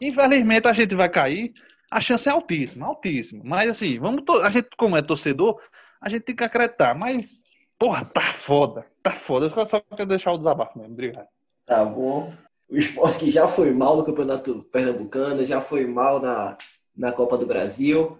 [0.00, 1.52] Infelizmente a gente vai cair.
[1.90, 3.42] A chance é altíssima, altíssima.
[3.44, 5.60] Mas assim, vamos to- a gente, como é torcedor,
[6.00, 6.94] a gente tem que acreditar.
[6.94, 7.34] Mas,
[7.78, 8.86] porra, tá foda.
[9.02, 9.52] Tá foda.
[9.54, 10.92] Eu só quero deixar o desabafo mesmo.
[10.94, 11.26] Obrigado.
[11.66, 12.32] Tá bom.
[12.68, 16.56] O esporte que já foi mal no Campeonato Pernambucano, já foi mal na,
[16.96, 18.16] na Copa do Brasil.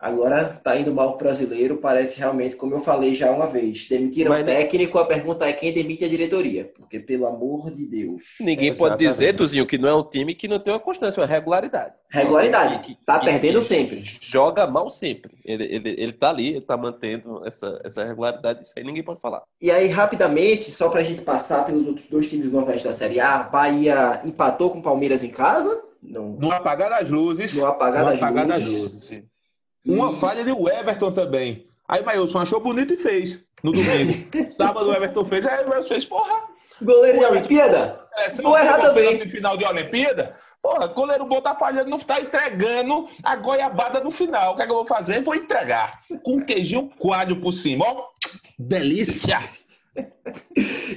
[0.00, 1.76] Agora tá indo mal pro brasileiro.
[1.76, 4.98] Parece realmente, como eu falei já uma vez, demitiram Mas- o técnico.
[4.98, 6.72] A pergunta é quem demite a diretoria.
[6.74, 8.36] Porque, pelo amor de Deus.
[8.40, 9.10] Ninguém pode Exatamente.
[9.12, 11.92] dizer, Tuzinho, que não é um time que não tem uma constância, uma regularidade.
[12.10, 12.82] Regularidade.
[12.86, 14.04] Que- Tá que- perdendo que sempre.
[14.32, 15.32] Joga mal sempre.
[15.44, 18.62] Ele, ele, ele tá ali, ele tá mantendo essa, essa regularidade.
[18.62, 19.42] Isso aí ninguém pode falar.
[19.60, 23.20] E aí, rapidamente, só pra gente passar pelos outros dois times do Nordeste da Série
[23.20, 25.82] A, Bahia empatou com o Palmeiras em casa.
[26.02, 27.52] Não, No apagar das luzes.
[27.54, 29.22] no apagar, no das, apagar das luzes.
[29.86, 31.66] Uma falha de Everton também.
[31.88, 33.44] Aí Mailson achou bonito e fez.
[33.62, 34.12] No domingo.
[34.52, 35.46] Sábado o Everton fez.
[35.46, 36.42] Aí o Everton fez, porra.
[36.82, 38.00] Goleiro de Olimpíada?
[38.42, 39.28] Vou errar também.
[39.28, 40.36] Final de Olimpíada.
[40.62, 44.52] Porra, goleiro bom tá falhando, não tá entregando a goiabada no final.
[44.52, 45.22] O que é que eu vou fazer?
[45.22, 46.00] Vou entregar.
[46.22, 47.84] Com um queijinho coalho por cima.
[47.86, 48.08] Ó,
[48.58, 49.38] delícia.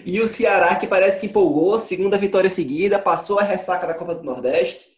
[0.06, 4.14] E o Ceará, que parece que empolgou, segunda vitória seguida, passou a ressaca da Copa
[4.14, 4.93] do Nordeste.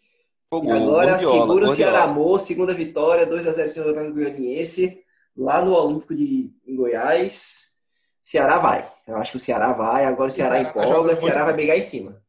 [0.52, 1.74] E agora Gordiola, segura o.
[1.74, 5.02] Ceará Amor, segunda vitória, 2x0 em cima do Goianiense,
[5.36, 7.74] lá no Olímpico de em Goiás.
[8.22, 8.88] Ceará vai.
[9.06, 11.54] Eu acho que o Ceará vai, agora o Ceará Ceará tá empolga, o Ceará vai
[11.54, 12.22] brigar em cima.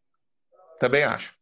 [0.80, 1.34] Também acho.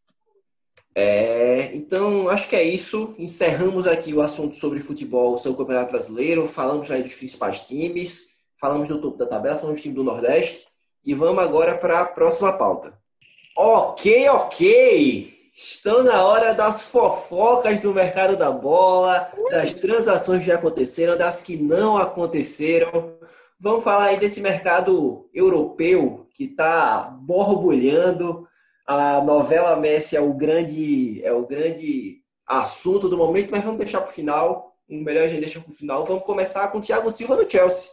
[0.94, 3.16] É, então, acho que é isso.
[3.18, 6.48] Encerramos aqui o assunto sobre futebol, sobre o Campeonato Brasileiro.
[6.48, 10.68] Falamos aí dos principais times, falamos do topo da tabela, falamos do time do Nordeste.
[11.04, 12.98] E vamos agora para a próxima pauta.
[13.58, 15.35] Ok, ok!
[15.56, 21.44] Estão na hora das fofocas do mercado da bola, das transações que já aconteceram, das
[21.44, 23.18] que não aconteceram.
[23.58, 28.46] Vamos falar aí desse mercado europeu que está borbulhando.
[28.86, 34.02] A novela Messi é o grande é o grande assunto do momento, mas vamos deixar
[34.02, 34.76] para o final.
[34.89, 36.04] O melhor a gente deixa para o final.
[36.04, 37.91] Vamos começar com o Thiago Silva do Chelsea.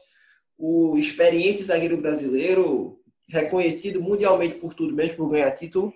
[0.59, 2.98] O experiente zagueiro brasileiro,
[3.29, 5.94] reconhecido mundialmente por tudo, mesmo por ganhar título,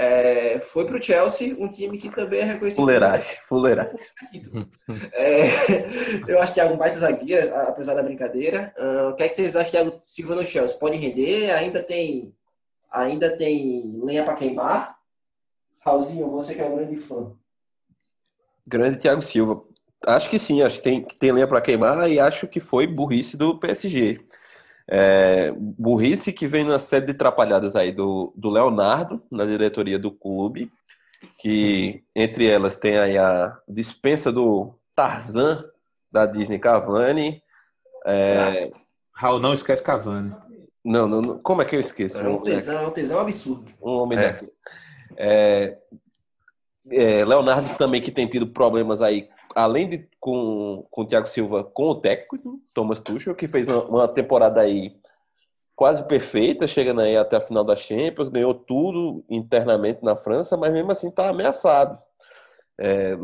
[0.00, 3.98] é, foi para o Chelsea, um time que também é reconhecido Fuleiragem, fuleiragem.
[5.12, 5.42] É,
[6.28, 8.72] eu acho Thiago um baita zagueiro, apesar da brincadeira.
[8.78, 10.78] Ah, o que, é que vocês acham de Thiago Silva no Chelsea?
[10.78, 11.50] Pode render?
[11.50, 12.32] Ainda tem
[12.88, 14.96] ainda tem lenha para queimar?
[15.80, 17.32] Raulzinho, você que é um grande fã.
[18.64, 19.64] Grande Thiago Silva.
[20.06, 22.86] Acho que sim, acho que tem, que tem lenha para queimar e acho que foi
[22.86, 24.20] burrice do PSG.
[24.90, 30.10] É, burrice que vem na série de trapalhadas aí do, do Leonardo, na diretoria do
[30.10, 30.72] clube,
[31.38, 35.64] que entre elas tem aí a dispensa do Tarzan
[36.10, 37.42] da Disney Cavani.
[38.06, 38.70] É,
[39.12, 40.34] Raul, não esquece Cavani.
[40.82, 42.18] não, não, não, como é que eu esqueço?
[42.20, 43.70] É um tesão, é um tesão absurdo.
[43.82, 44.22] um homem É.
[44.22, 44.48] daqui.
[45.16, 45.76] É,
[46.90, 51.64] é, Leonardo também que tem tido problemas aí, além de com, com o Thiago Silva,
[51.64, 54.96] com o técnico, Thomas Tuchel, que fez uma, uma temporada aí
[55.76, 60.72] quase perfeita, chegando aí até a final da Champions, ganhou tudo internamente na França, mas
[60.72, 61.98] mesmo assim está ameaçado.
[62.80, 63.16] É,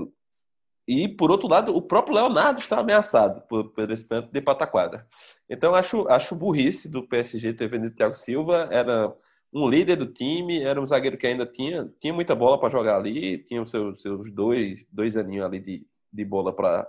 [0.87, 5.07] e, por outro lado, o próprio Leonardo está ameaçado por, por esse tanto de pataquada.
[5.49, 8.69] Então, acho, acho burrice do PSG ter vendido Thiago Silva.
[8.71, 9.13] Era
[9.53, 12.97] um líder do time, era um zagueiro que ainda tinha, tinha muita bola para jogar
[12.97, 16.87] ali, tinha os seus, seus dois, dois aninhos ali de, de bola para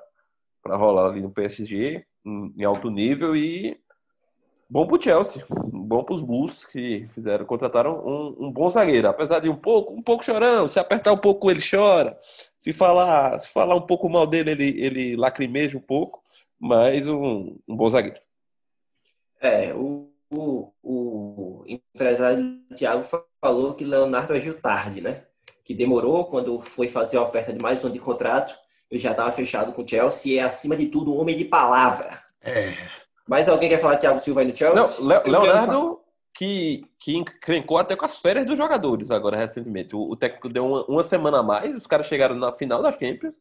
[0.65, 3.77] rolar ali no PSG, em, alto nível, e
[4.69, 9.49] bom pro Chelsea, bom pros Bulls, que fizeram, contrataram um, um bom zagueiro, apesar de
[9.49, 12.17] um pouco, um pouco chorão, se apertar um pouco ele chora,
[12.57, 16.23] se falar, se falar um pouco mal dele, ele, ele lacrimeja um pouco,
[16.59, 18.19] mas um, um bom zagueiro.
[19.41, 23.03] É, o, o, o empresário Thiago
[23.41, 25.23] falou que Leonardo agiu tarde, né?
[25.63, 28.55] Que demorou quando foi fazer a oferta de mais um de contrato.
[28.89, 31.45] Ele já estava fechado com o Chelsea e é, acima de tudo, um homem de
[31.45, 32.21] palavra.
[32.41, 32.73] É.
[33.27, 35.03] Mais alguém quer falar de Thiago Silva aí no Chelsea?
[35.03, 35.99] Não, Le Leonardo
[36.35, 39.95] que, que encrencou até com as férias dos jogadores agora recentemente.
[39.95, 42.91] O, o técnico deu uma, uma, semana a mais, os caras chegaram na final da
[42.91, 43.33] Champions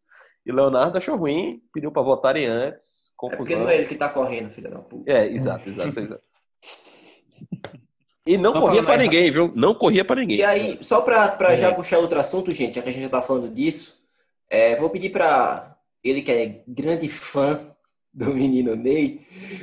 [0.47, 3.13] e Leonardo achou ruim, pediu para votarem antes.
[3.17, 3.35] Confusão.
[3.35, 5.11] É porque não é ele que tá correndo, filho da puta.
[5.11, 6.23] É, exato, exato, exato.
[8.27, 9.53] E não, não corria para ninguém, viu?
[9.55, 10.39] Não corria para ninguém.
[10.39, 13.21] E aí, só para já puxar outro assunto, gente, já que a gente já tá
[13.21, 14.04] falando disso,
[14.55, 17.75] é, vou pedir para ele que é grande fã
[18.13, 19.21] do menino Ney,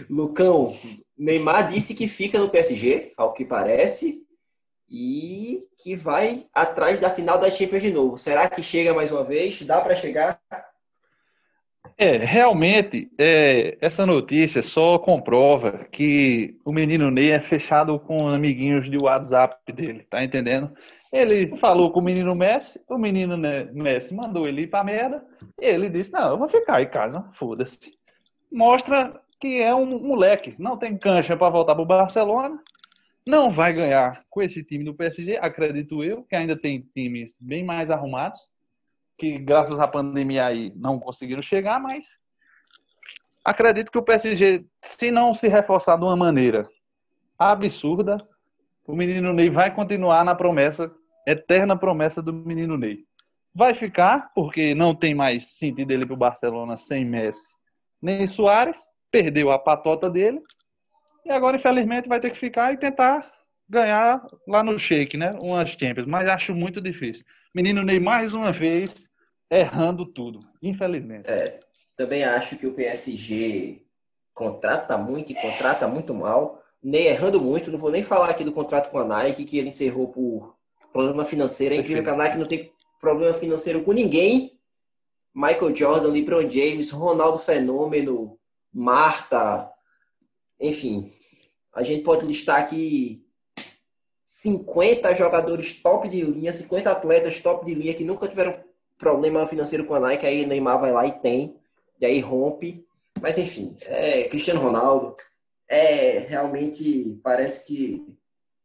[0.10, 0.78] Lucão,
[1.18, 4.28] Neymar disse que fica no PSG, ao que parece,
[4.90, 8.18] e que vai atrás da final da Champions de novo.
[8.18, 9.62] Será que chega mais uma vez?
[9.62, 10.42] Dá para chegar?
[11.98, 18.90] É, realmente, é, essa notícia só comprova que o menino Ney é fechado com amiguinhos
[18.90, 20.72] de WhatsApp dele, tá entendendo?
[21.14, 23.38] Ele falou com o menino Messi, o menino
[23.74, 25.24] Messi mandou ele ir pra merda,
[25.60, 27.92] ele disse: Não, eu vou ficar em casa, foda-se.
[28.52, 32.60] Mostra que é um moleque, não tem cancha para voltar para o Barcelona,
[33.28, 37.64] não vai ganhar com esse time do PSG, acredito eu, que ainda tem times bem
[37.64, 38.51] mais arrumados,
[39.22, 42.18] que graças à pandemia aí não conseguiram chegar, mas
[43.46, 46.68] acredito que o PSG, se não se reforçar de uma maneira
[47.38, 48.18] absurda,
[48.84, 50.92] o menino Ney vai continuar na promessa,
[51.28, 53.06] eterna promessa do menino Ney.
[53.54, 57.54] Vai ficar, porque não tem mais sentido ele para o Barcelona sem Messi
[58.02, 58.80] nem Soares,
[59.12, 60.42] perdeu a patota dele
[61.24, 63.32] e agora, infelizmente, vai ter que ficar e tentar
[63.70, 65.32] ganhar lá no Shake, né?
[65.40, 66.08] Umas Champions.
[66.08, 67.24] Mas acho muito difícil.
[67.54, 69.11] Menino Ney, mais uma vez,
[69.52, 71.30] errando tudo, infelizmente.
[71.30, 71.60] É,
[71.96, 73.84] também acho que o PSG
[74.34, 76.64] contrata muito e contrata muito mal.
[76.82, 77.70] Ney errando muito.
[77.70, 80.56] Não vou nem falar aqui do contrato com a Nike, que ele encerrou por
[80.92, 81.76] problema financeiro.
[81.76, 84.58] É incrível que a Nike não tem problema financeiro com ninguém.
[85.34, 88.38] Michael Jordan, LeBron James, Ronaldo Fenômeno,
[88.74, 89.72] Marta,
[90.60, 91.10] enfim,
[91.74, 93.26] a gente pode listar aqui
[94.26, 98.60] 50 jogadores top de linha, 50 atletas top de linha que nunca tiveram
[99.02, 101.58] problema financeiro com a Nike, aí Neymar vai lá e tem,
[102.00, 102.86] e aí rompe.
[103.20, 105.16] Mas enfim, é Cristiano Ronaldo.
[105.68, 108.06] É realmente parece que,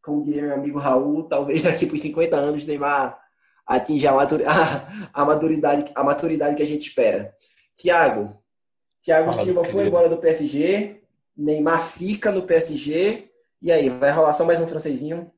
[0.03, 3.18] como diria meu amigo Raul, talvez daqui por 50 anos Neymar
[3.66, 7.34] atinja a, a, a, maturidade, a maturidade que a gente espera.
[7.74, 8.37] Tiago,
[9.03, 11.01] Thiago Fala, Silva foi embora do PSG,
[11.37, 13.26] Neymar fica no PSG.
[13.62, 15.32] E aí, vai rolar só mais um francesinho?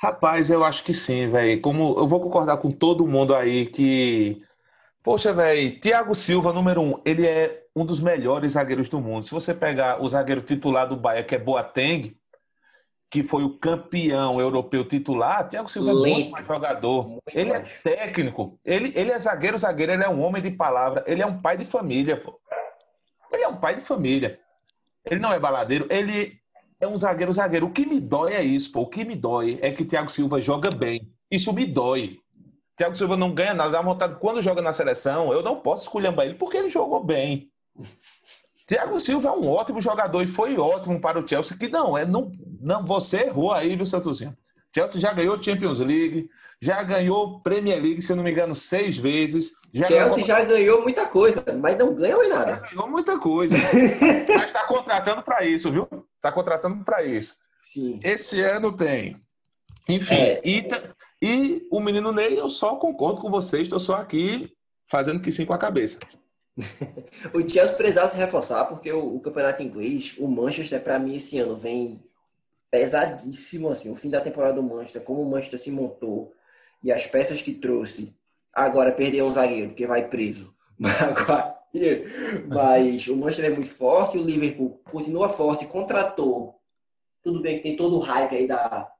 [0.00, 1.60] Rapaz, eu acho que sim, velho.
[1.60, 4.42] Como eu vou concordar com todo mundo aí que
[5.02, 9.24] Poxa, velho, Thiago Silva, número um, ele é um dos melhores zagueiros do mundo.
[9.24, 12.14] Se você pegar o zagueiro titular do Bahia, que é Boateng,
[13.10, 16.20] que foi o campeão europeu titular, Thiago Silva Lento.
[16.20, 17.08] é muito jogador.
[17.08, 18.58] Muito ele é técnico.
[18.64, 21.56] Ele, ele é zagueiro, zagueiro, ele é um homem de palavra, ele é um pai
[21.56, 22.38] de família, pô.
[23.32, 24.38] Ele é um pai de família.
[25.06, 26.37] Ele não é baladeiro, ele
[26.80, 27.66] é um zagueiro, zagueiro.
[27.66, 28.82] O que me dói é isso, pô.
[28.82, 31.12] O que me dói é que Thiago Silva joga bem.
[31.30, 32.18] Isso me dói.
[32.76, 34.16] Thiago Silva não ganha nada, dá vontade.
[34.20, 37.50] Quando joga na seleção, eu não posso escolher ele porque ele jogou bem.
[38.68, 42.04] Thiago Silva é um ótimo jogador e foi ótimo para o Chelsea, que não é.
[42.04, 44.36] Não, não, você errou aí, viu, Santosinho?
[44.72, 46.28] Chelsea já ganhou Champions League,
[46.60, 49.50] já ganhou Premier League, se não me engano, seis vezes.
[49.72, 50.26] Já Chelsea ganhou...
[50.26, 52.62] já ganhou muita coisa, mas não ganhou em nada.
[52.64, 53.56] Já ganhou muita coisa.
[53.72, 55.88] mas está contratando para isso, viu?
[56.18, 57.36] Está contratando para isso.
[57.60, 57.98] Sim.
[58.02, 59.20] Esse ano tem.
[59.88, 60.40] Enfim, é...
[60.44, 60.68] e,
[61.22, 64.52] e o menino Ney, eu só concordo com vocês, estou só aqui
[64.86, 65.98] fazendo que sim com a cabeça.
[67.32, 71.38] o Chelsea precisava se reforçar, porque o, o campeonato inglês, o Manchester, para mim, esse
[71.38, 72.02] ano vem
[72.70, 73.70] pesadíssimo.
[73.70, 76.34] Assim, o fim da temporada do Manchester, como o Manchester se montou
[76.82, 78.14] e as peças que trouxe.
[78.52, 80.54] Agora perdeu um zagueiro, porque vai preso.
[82.48, 86.54] Mas o Manchester é muito forte, o Liverpool continua forte, contratou.
[87.22, 88.90] Tudo bem que tem todo o hype aí da,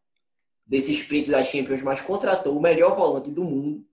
[0.67, 3.85] desse sprint da Champions, mas contratou o melhor volante do mundo,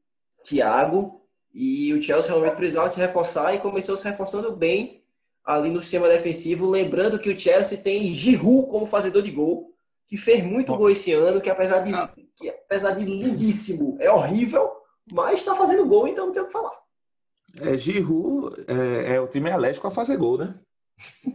[0.43, 1.21] Thiago,
[1.53, 5.01] e o Chelsea realmente precisava se reforçar e começou se reforçando bem
[5.45, 6.69] ali no sistema defensivo.
[6.69, 9.73] Lembrando que o Chelsea tem Giroud como fazedor de gol,
[10.05, 12.09] que fez muito gol esse ano, que apesar de, ah.
[12.35, 14.69] que apesar de lindíssimo, é horrível,
[15.11, 16.84] mas está fazendo gol, então não tem o que falar.
[17.61, 20.55] É, Giroud é, é o time alérgico a fazer gol, né?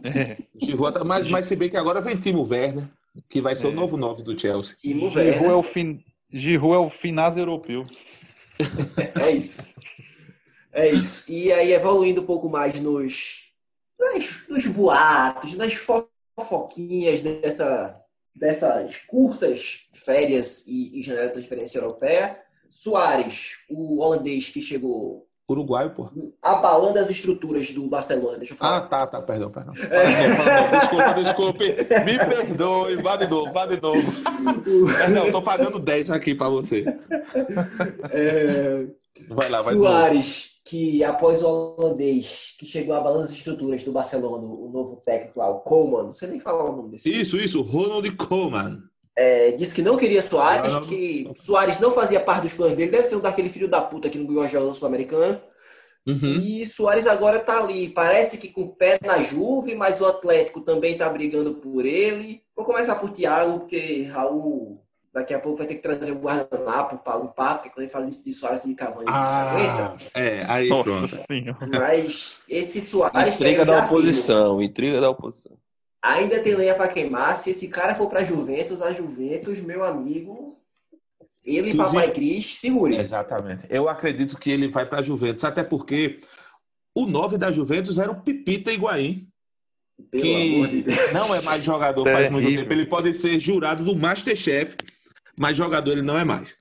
[0.03, 0.37] É.
[0.61, 2.87] Giroud, tá, mas, mas se bem que agora vem Timo Werner,
[3.29, 3.69] que vai ser é.
[3.69, 4.75] o novo 9 do Chelsea.
[4.75, 6.03] Timo Giroud é o, fin...
[6.31, 7.83] Giroud é o finaz europeu.
[9.19, 9.79] é isso.
[10.71, 11.31] É isso.
[11.31, 13.51] E aí, evoluindo um pouco mais nos,
[13.99, 17.99] nos, nos boatos, nas fofoquinhas dessa,
[18.33, 25.91] dessas curtas férias e, e janela de transferência europeia, Soares, o holandês que chegou Uruguaio,
[25.91, 26.09] pô.
[26.41, 28.77] Abalando as estruturas do Barcelona, deixa eu falar.
[28.77, 29.73] Ah, tá, tá, perdão, perdão.
[29.73, 31.65] Desculpa, desculpe.
[32.05, 34.01] Me perdoe, vá de novo, vá de novo.
[35.15, 36.85] Eu tô pagando 10 aqui pra você.
[38.11, 38.87] É,
[39.27, 39.75] Vai lá, vai.
[39.75, 45.39] Soares, que após o holandês, que chegou abalando as estruturas do Barcelona, o novo técnico
[45.39, 47.09] lá, o Coleman, não sei nem falar o nome desse.
[47.09, 48.81] Isso, isso, Ronald Koeman.
[49.17, 50.85] É, disse que não queria Soares, Não.
[50.85, 54.09] que Soares não fazia parte dos planos dele, deve ser um daquele filho da puta
[54.09, 55.41] que não ganhou a joga sul-americana.
[56.07, 56.39] Uhum.
[56.41, 60.61] E Soares agora tá ali, parece que com o pé na Juve, mas o Atlético
[60.61, 62.41] também tá brigando por ele.
[62.55, 64.81] Vou começar por Thiago, porque Raul
[65.13, 68.05] daqui a pouco vai ter que trazer o guardanapo para limpar, porque quando ele fala
[68.05, 71.25] de Soares e Cavani, ele não se Ah, é, aí Nossa pronto.
[71.27, 71.67] senhora.
[71.69, 75.51] Mas esse Soares que Intriga da oposição, intriga da oposição.
[76.01, 77.35] Ainda tem lenha para queimar.
[77.35, 80.59] Se esse cara for para Juventus, a Juventus, meu amigo,
[81.45, 82.95] ele e Inclusive- Papai Cris, segure.
[82.97, 83.65] Exatamente.
[83.69, 86.19] Eu acredito que ele vai para a Juventus, até porque
[86.95, 89.27] o 9 da Juventus era o Pipita Higuaín,
[90.09, 91.11] Pelo que amor de Deus.
[91.13, 92.73] não é mais jogador faz muito tempo.
[92.73, 94.75] Ele pode ser jurado do Masterchef,
[95.39, 96.55] mas jogador ele não é mais.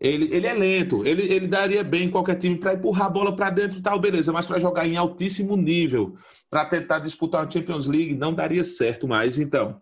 [0.00, 3.36] Ele, ele é lento, ele, ele daria bem em qualquer time para empurrar a bola
[3.36, 6.16] para dentro e tal, beleza, mas para jogar em altíssimo nível,
[6.48, 9.38] para tentar disputar uma Champions League, não daria certo mais.
[9.38, 9.78] Então,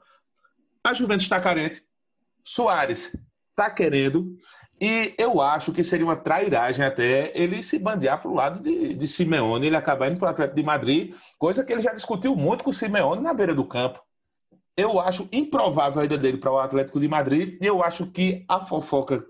[0.82, 1.84] a Juventus está carente,
[2.42, 3.16] Soares
[3.50, 4.36] está querendo,
[4.80, 8.94] e eu acho que seria uma trairagem até ele se bandear para o lado de,
[8.94, 12.34] de Simeone, ele acabar indo para o Atlético de Madrid, coisa que ele já discutiu
[12.34, 14.00] muito com o Simeone na beira do campo.
[14.76, 18.44] Eu acho improvável a ida dele para o Atlético de Madrid, e eu acho que
[18.48, 19.24] a fofoca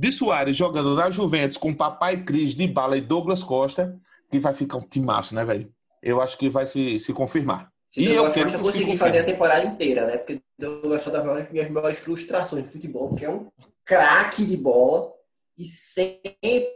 [0.00, 4.54] de Soares jogando na Juventus com Papai Cris, de Bala e Douglas Costa, que vai
[4.54, 5.70] ficar um timaço, né, velho?
[6.02, 7.70] Eu acho que vai se, se confirmar.
[7.86, 10.16] Se E Douglas eu Costa conseguir fazer a temporada inteira, né?
[10.16, 13.48] Porque Douglas Costa é uma das minhas maiores frustrações de futebol, porque é um
[13.84, 15.12] craque de bola
[15.58, 16.72] e sempre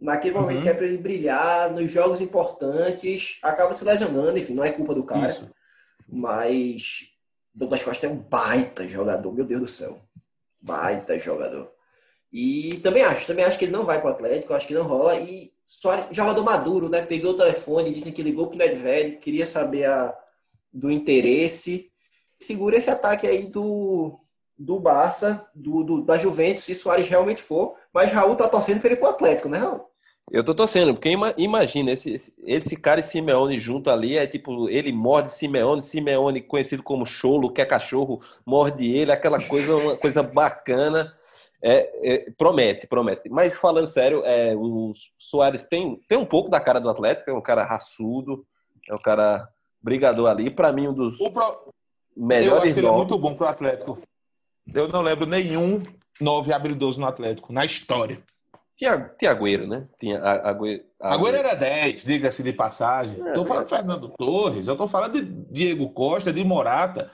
[0.00, 0.62] naquele momento Uhum.
[0.62, 4.94] que é para ele brilhar, nos jogos importantes, acaba se lesionando, enfim, não é culpa
[4.94, 5.50] do cara, Isso.
[6.08, 7.08] mas
[7.52, 10.00] Douglas Costa é um baita jogador, meu Deus do céu.
[10.60, 11.73] Baita jogador.
[12.34, 14.82] E também acho, também acho que ele não vai para o Atlético, acho que não
[14.84, 15.16] rola.
[15.20, 17.02] E Soares, jogador maduro, né?
[17.02, 20.14] Pegou o telefone, disse que ligou pro Nedved, queria saber a,
[20.72, 21.90] do interesse.
[22.38, 24.18] Segura esse ataque aí do,
[24.58, 27.76] do Barça, do, do- da Juventus, se Soares realmente for.
[27.92, 29.88] Mas Raul tá torcendo para ele pro Atlético, né, Raul?
[30.32, 34.68] Eu tô torcendo, porque ima- imagina, esse- esse cara e Simeone junto ali, é tipo,
[34.70, 39.96] ele morde Simeone, Simeone conhecido como cholo, que é cachorro, morde ele, aquela coisa, uma
[39.96, 41.14] coisa bacana.
[41.62, 43.28] É, é, promete, promete.
[43.28, 47.34] Mas falando sério, é, o Soares tem, tem um pouco da cara do Atlético, é
[47.34, 48.44] um cara raçudo,
[48.88, 49.48] é um cara
[49.80, 50.50] brigador ali.
[50.50, 51.72] Pra mim, um dos pro-
[52.16, 53.98] Eu melhores acho que ele é muito bom pro Atlético.
[54.74, 55.82] Eu não lembro nenhum
[56.20, 58.22] nove habilidoso no Atlético, na história.
[58.76, 59.86] Tinha, tinha Agüero, né?
[60.00, 60.82] Tinha a- Agüero.
[61.00, 63.20] Agora era 10, diga-se de passagem.
[63.26, 67.10] É, Tô falando de Fernando Torres, eu tô falando de Diego Costa, de Morata.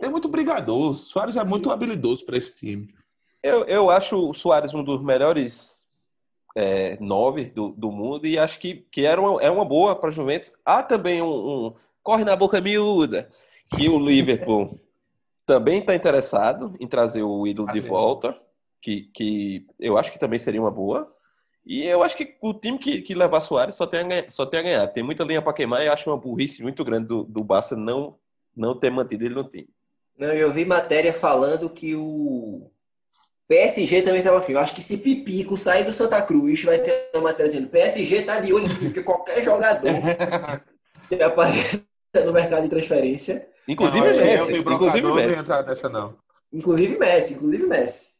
[0.00, 0.94] Tem muito brigador.
[0.94, 2.92] Soares é muito habilidoso para esse time.
[3.42, 5.82] Eu, eu acho o Soares um dos melhores
[6.54, 10.10] é, nove do, do mundo e acho que, que era uma, é uma boa para
[10.10, 10.52] Juventus.
[10.64, 13.28] Há também um, um corre na boca miúda
[13.76, 14.78] que o Liverpool
[15.46, 17.96] também está interessado em trazer o ídolo de Adriano.
[17.96, 18.38] volta,
[18.80, 21.12] que, que eu acho que também seria uma boa.
[21.64, 24.44] E eu acho que o time que, que levar Soares só tem, a ganhar, só
[24.44, 24.86] tem a ganhar.
[24.88, 27.76] Tem muita linha para queimar e eu acho uma burrice muito grande do, do Barça
[27.76, 28.16] não,
[28.54, 29.68] não ter mantido ele no time.
[30.18, 32.70] Não, eu vi matéria falando que o
[33.52, 34.52] PSG também estava afim.
[34.52, 38.22] Eu acho que se Pipico sair do Santa Cruz, vai ter uma matéria dizendo PSG
[38.22, 39.90] tá de olho, porque qualquer jogador
[41.08, 41.84] que apareça
[42.24, 44.46] no mercado de transferência, Inclusive Não, eu Messi.
[44.46, 45.34] tenho Inclusive não Messi.
[45.34, 46.16] entrar nessa, não.
[46.52, 48.12] inclusive Messi, inclusive Messi.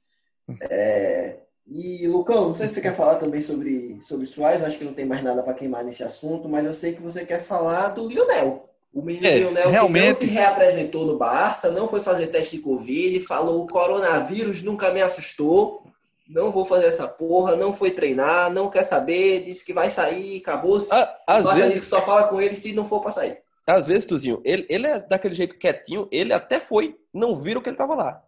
[0.61, 4.79] É, E, Lucão, não sei se você quer falar também sobre, sobre Suárez, eu acho
[4.79, 7.43] que não tem mais nada para queimar nesse assunto, mas eu sei que você quer
[7.43, 8.69] falar do Lionel.
[8.93, 12.57] O menino É, Lionel que não realmente- se reapresentou no Barça, não foi fazer teste
[12.57, 15.83] de Covid, falou o coronavírus nunca me assustou,
[16.29, 20.39] não vou fazer essa porra, não foi treinar, não quer saber, disse que vai sair,
[20.39, 20.93] acabou-se.
[20.93, 23.39] Ah, Às Barça vezes, só fala com ele se não for para sair.
[23.67, 27.69] Às vezes, Tuzinho, ele, ele é daquele jeito quietinho, ele até foi, não viram que
[27.71, 28.23] ele tava lá.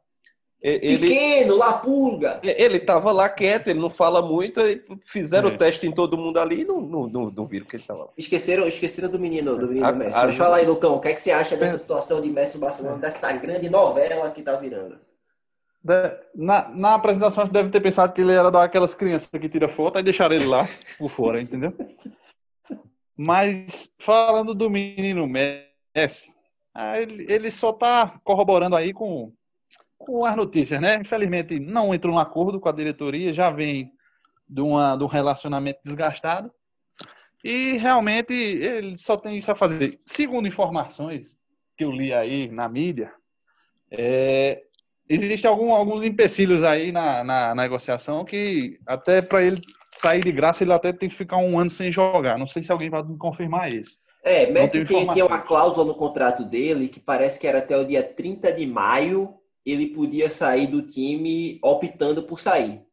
[0.66, 2.40] Ele, Pequeno, Lapulga.
[2.42, 5.52] ele tava lá quieto, ele não fala muito, e fizeram É.
[5.52, 8.04] o teste em todo mundo ali e não, não, não, não viram que ele tava
[8.04, 8.08] lá.
[8.16, 10.18] Esqueceram, esqueceram do menino, do menino A- Messi.
[10.18, 12.54] a- Mas fala aí, Lucão, o que, é que você acha dessa situação de Messi
[12.54, 14.98] no Barcelona, dessa grande novela que tá virando?
[15.82, 19.48] De- Na, na apresentação, acho que deve ter pensado que ele era daquelas crianças que
[19.50, 20.64] tira foto e deixaram ele lá
[20.98, 21.74] por fora, entendeu?
[23.16, 26.32] Mas falando do menino Messi,
[26.74, 29.30] ah, ele, ele só tá corroborando aí com,
[30.04, 30.96] com as notícias, né?
[30.96, 33.92] Infelizmente não entrou num acordo com a diretoria, já vem
[34.48, 36.50] de, uma, de um relacionamento desgastado.
[37.42, 39.98] E realmente ele só tem isso a fazer.
[40.06, 41.36] Segundo informações
[41.76, 43.12] que eu li aí na mídia,
[43.90, 44.62] é,
[45.08, 50.32] existem algum, alguns empecilhos aí na, na, na negociação que até para ele sair de
[50.32, 52.38] graça ele até tem que ficar um ano sem jogar.
[52.38, 53.98] Não sei se alguém vai me confirmar isso.
[54.24, 57.84] É, Messi tem, tinha uma cláusula no contrato dele que parece que era até o
[57.84, 59.34] dia 30 de maio
[59.64, 62.84] ele podia sair do time optando por sair.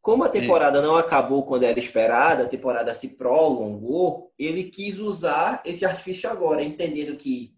[0.00, 5.60] Como a temporada não acabou quando era esperada, a temporada se prolongou, ele quis usar
[5.64, 7.54] esse artifício agora, entendendo que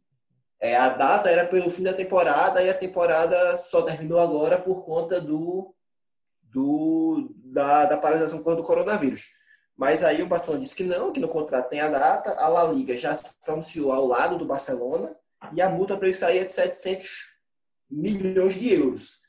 [0.58, 4.84] é, a data era pelo fim da temporada e a temporada só terminou agora por
[4.84, 5.74] conta do,
[6.42, 9.28] do da, da paralisação do coronavírus.
[9.76, 12.64] Mas aí o Barcelona disse que não, que no contrato tem a data, a La
[12.64, 15.16] Liga já se pronunciou ao lado do Barcelona
[15.54, 17.29] e a multa para ele sair é de 700
[17.90, 19.20] milhões de euros.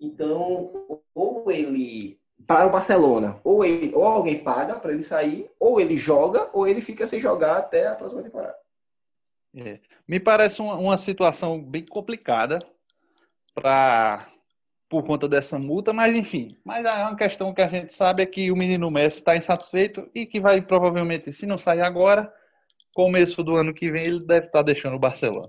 [0.00, 5.80] Então, ou ele para o Barcelona, ou, ele, ou alguém paga para ele sair, ou
[5.80, 8.56] ele joga, ou ele fica sem jogar até a próxima temporada.
[9.54, 9.78] É.
[10.06, 12.58] Me parece uma, uma situação bem complicada
[13.54, 14.26] para
[14.88, 16.58] por conta dessa multa, mas enfim.
[16.64, 20.10] Mas é uma questão que a gente sabe é que o menino Messi está insatisfeito
[20.12, 22.32] e que vai provavelmente, se não sair agora,
[22.92, 25.48] começo do ano que vem, ele deve estar tá deixando o Barcelona.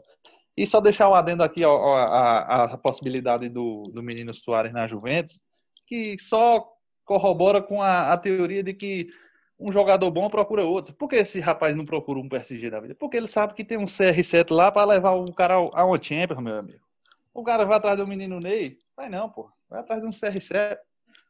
[0.56, 4.88] E só deixar o adendo aqui a, a, a possibilidade do, do menino Soares na
[4.88, 5.40] Juventus,
[5.88, 6.68] que só
[7.06, 9.10] corrobora com a, a teoria de que
[9.60, 10.94] um jogador bom procura outro.
[10.96, 12.96] Por que esse rapaz não procura um PSG da vida?
[12.96, 16.42] Porque ele sabe que tem um CR7 lá para levar o cara a uma Champions,
[16.42, 16.80] meu amigo.
[17.34, 18.78] O cara vai atrás do menino Ney?
[18.96, 19.50] Vai não, pô.
[19.70, 20.78] Vai atrás de um CR7.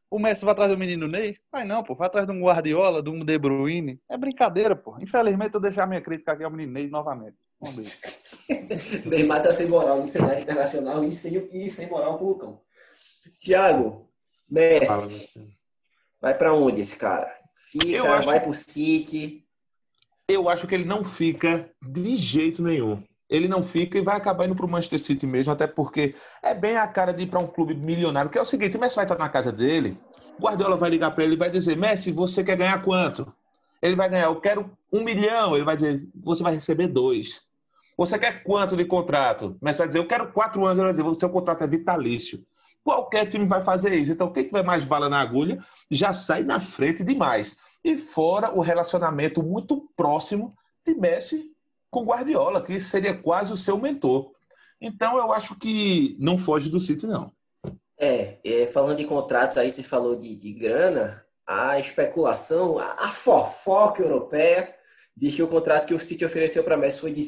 [0.09, 1.37] O Messi vai atrás do menino Ney?
[1.51, 1.93] Vai não, pô.
[1.93, 3.99] Vai atrás de um Guardiola, de um De Bruyne.
[4.09, 4.97] É brincadeira, pô.
[4.99, 7.37] Infelizmente, eu deixar minha crítica aqui ao menino Ney novamente.
[7.61, 7.75] Vamos
[8.49, 9.05] ver.
[9.05, 12.61] Neymar tá sem moral no cenário internacional e sem, e sem moral com o Lucão.
[13.37, 14.09] Tiago,
[14.49, 15.39] Messi.
[16.19, 17.31] Vai para onde esse cara?
[17.55, 18.27] Fica, acho...
[18.27, 19.45] vai pro City.
[20.27, 23.03] Eu acho que ele não fica de jeito nenhum.
[23.29, 26.75] Ele não fica e vai acabar indo pro Manchester City mesmo, até porque é bem
[26.75, 29.05] a cara de ir para um clube milionário, que é o seguinte, o Messi vai
[29.05, 29.97] estar na casa dele,
[30.39, 33.33] Guardiola vai ligar para ele e vai dizer, Messi, você quer ganhar quanto?
[33.81, 35.55] Ele vai ganhar, eu quero um milhão.
[35.55, 37.41] Ele vai dizer, você vai receber dois.
[38.01, 39.55] Você quer quanto de contrato?
[39.61, 40.79] Messi vai dizer, eu quero quatro anos.
[40.79, 42.43] Ele vai dizer, o seu contrato é vitalício.
[42.83, 44.11] Qualquer time vai fazer isso.
[44.11, 47.57] Então, quem tiver mais bala na agulha já sai na frente demais.
[47.83, 51.51] E fora o relacionamento muito próximo de Messi
[51.91, 54.31] com Guardiola, que seria quase o seu mentor.
[54.81, 57.31] Então, eu acho que não foge do City, não.
[57.99, 63.07] É, é falando de contratos, aí você falou de, de grana, a especulação, a, a,
[63.09, 64.73] fofoca europeia
[65.15, 67.21] diz que o contrato que o City ofereceu para Messi foi de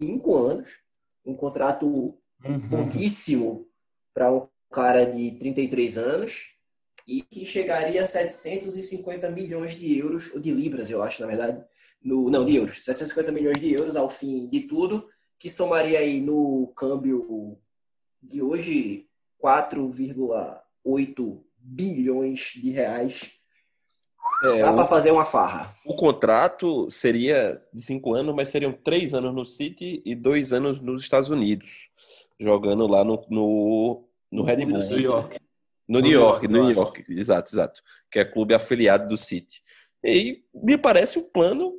[0.00, 0.78] cinco anos,
[1.24, 2.68] um contrato uhum.
[2.68, 3.66] pouquíssimo
[4.14, 6.54] para um cara de 33 anos
[7.06, 11.64] e que chegaria a 750 milhões de euros, ou de libras, eu acho, na verdade,
[12.02, 16.20] no, não, de euros, 750 milhões de euros ao fim de tudo, que somaria aí
[16.20, 17.58] no câmbio
[18.22, 19.08] de hoje
[19.42, 23.37] 4,8 bilhões de reais.
[24.42, 25.74] É, Dá para fazer uma farra.
[25.84, 30.80] O contrato seria de cinco anos, mas seriam três anos no City e dois anos
[30.80, 31.88] nos Estados Unidos,
[32.38, 34.78] jogando lá no, no no Red Bull.
[34.78, 35.40] New York.
[35.88, 37.80] No, New York, no New York, exato, exato.
[38.10, 39.62] Que é clube afiliado do City.
[40.04, 41.74] E me parece um plano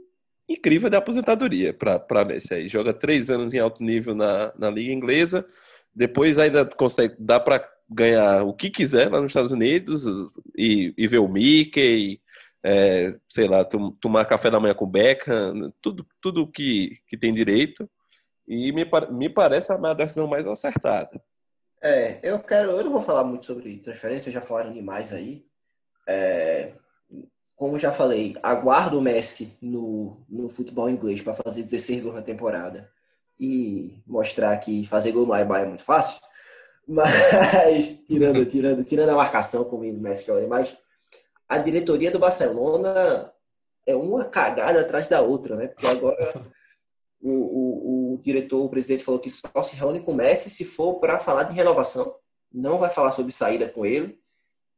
[0.48, 2.54] incrível de aposentadoria para Messi.
[2.54, 5.46] Aí joga três anos em alto nível na, na Liga Inglesa,
[5.94, 10.04] depois ainda consegue, dá para ganhar o que quiser lá nos Estados Unidos
[10.58, 12.20] e, e ver o Mickey,
[12.64, 13.66] é, sei lá,
[14.00, 17.90] tomar café da manhã com o Beckham, tudo, tudo que, que tem direito.
[18.48, 21.22] E me, me parece a decisão mais acertada.
[21.82, 22.72] É, eu quero.
[22.72, 25.46] Eu não vou falar muito sobre transferência, já falaram demais aí.
[26.08, 26.74] É,
[27.56, 32.22] como já falei, aguardo o Messi no, no futebol inglês para fazer 16 gols na
[32.22, 32.90] temporada
[33.40, 36.22] e mostrar que fazer gol no Aiba é muito fácil.
[36.88, 40.76] Mas, tirando, tirando, tirando a marcação como o Messi joga, mas
[41.50, 43.34] a diretoria do Barcelona
[43.86, 45.68] é uma cagada atrás da outra, né?
[45.68, 46.46] Porque agora
[47.20, 50.64] o, o, o, diretor, o presidente falou que só se reúne com o Messi se
[50.64, 52.16] for para falar de renovação,
[52.54, 54.20] não vai falar sobre saída com ele.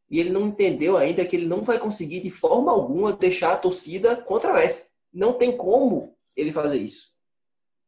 [0.10, 3.58] E ele não entendeu ainda que ele não vai conseguir de forma alguma deixar a
[3.58, 4.90] torcida contra o Messi.
[5.14, 7.12] Não tem como ele fazer isso.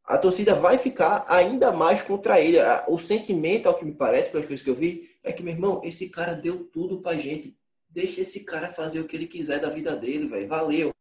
[0.05, 2.57] A torcida vai ficar ainda mais contra ele.
[2.87, 5.81] O sentimento, ao que me parece, pelas coisas que eu vi, é que, meu irmão,
[5.83, 7.57] esse cara deu tudo pra gente.
[7.93, 10.47] Deixa esse cara fazer o que ele quiser da vida dele, velho.
[10.47, 10.91] Valeu.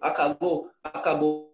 [0.00, 1.50] Acabou, acabou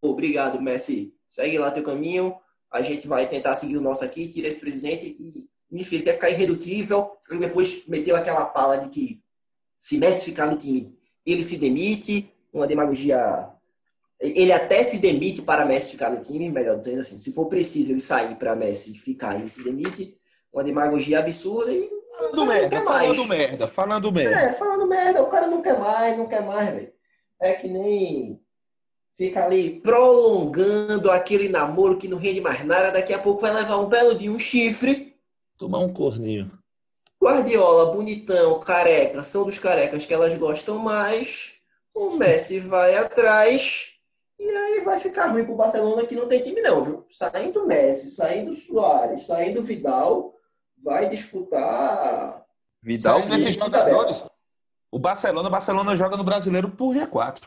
[0.00, 2.34] obrigado, Messi, segue lá teu caminho,
[2.70, 6.14] a gente vai tentar seguir o nosso aqui, tira esse presidente e, enfim, ele quer
[6.14, 7.16] ficar irredutível.
[7.30, 9.22] Ele depois meteu aquela pala de que
[9.78, 13.50] se Messi ficar no time, ele se demite, uma demagogia.
[14.18, 17.18] Ele até se demite para Messi ficar no time, melhor dizendo assim.
[17.18, 20.16] Se for preciso ele sair para Messi ficar, ele se demite.
[20.52, 22.01] Uma demagogia absurda e.
[22.32, 24.36] Falando merda, falando merda, falando merda.
[24.36, 26.92] É, falando merda, o cara não quer mais, não quer mais, velho.
[27.38, 28.40] É que nem
[29.14, 33.76] fica ali prolongando aquele namoro que não rende mais nada, daqui a pouco vai levar
[33.76, 35.14] um belo dia um chifre.
[35.58, 36.50] Tomar um corninho.
[37.22, 41.52] Guardiola, bonitão, careca, são dos carecas que elas gostam mais.
[41.94, 43.92] O Messi vai atrás
[44.38, 47.04] e aí vai ficar ruim pro Barcelona que não tem time não, viu?
[47.08, 50.34] Saindo Messi, saindo Soares, saindo Vidal,
[50.82, 52.44] vai disputar.
[52.82, 54.24] Vidal Saindo esses jogadores.
[54.90, 57.42] O Barcelona, o Barcelona joga no Brasileiro por G4.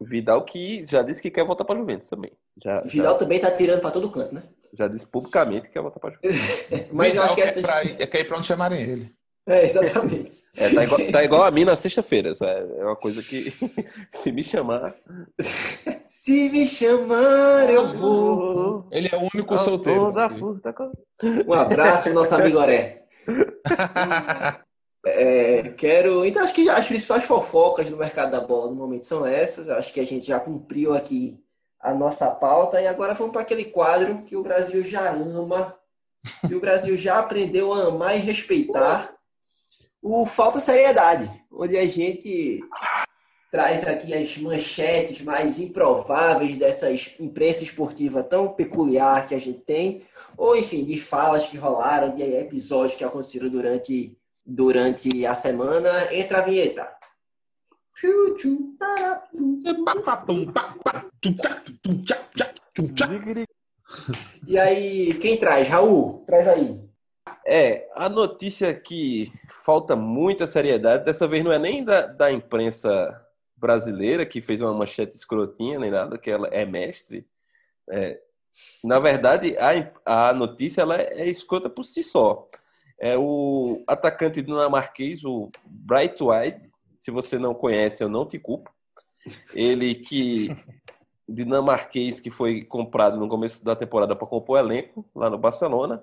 [0.00, 2.32] Vidal que já disse que quer voltar para Juventus também.
[2.62, 4.42] Já, Vidal já, também tá tirando para todo canto, né?
[4.72, 6.64] Já disse publicamente que quer voltar para Juventus.
[6.92, 7.62] Mas Vidal eu acho que essa...
[7.62, 9.18] quer, é quer ir para onde chamarem ele.
[9.46, 10.30] É, exatamente.
[10.56, 12.32] É, tá, igual, tá igual a mim na sexta-feira.
[12.42, 13.50] É uma coisa que,
[14.12, 14.92] se me chamar.
[16.28, 18.86] Se me chamar, eu vou.
[18.90, 20.12] Ele é o único solteiro.
[21.46, 23.06] Um abraço, nosso amigo Oré.
[25.06, 26.26] É, quero.
[26.26, 29.70] Então, acho que as principais fofocas do mercado da bola no momento são essas.
[29.70, 31.40] Acho que a gente já cumpriu aqui
[31.80, 35.74] a nossa pauta e agora vamos para aquele quadro que o Brasil já ama,
[36.46, 39.14] que o Brasil já aprendeu a amar e respeitar.
[40.02, 42.60] O Falta Seriedade, onde a gente
[43.50, 46.90] traz aqui as manchetes mais improváveis dessa
[47.20, 50.02] imprensa esportiva tão peculiar que a gente tem,
[50.36, 55.90] ou enfim, de falas que rolaram, de episódios que aconteceram durante durante a semana.
[56.12, 56.90] Entra a vinheta.
[64.46, 65.68] E aí, quem traz?
[65.68, 66.80] Raul, traz aí.
[67.46, 69.32] É, a notícia que
[69.64, 73.27] falta muita seriedade, dessa vez não é nem da, da imprensa
[73.58, 77.26] brasileira, que fez uma manchete escrotinha, nem nada, que ela é mestre.
[77.90, 78.20] É,
[78.84, 79.56] na verdade,
[80.04, 82.48] a, a notícia ela é, é escrota por si só
[82.98, 86.68] é o atacante dinamarquês, o Bright White.
[86.98, 88.70] Se você não conhece, eu não te culpo.
[89.54, 90.54] Ele que
[91.28, 96.02] dinamarquês que foi comprado no começo da temporada para compor o elenco lá no Barcelona,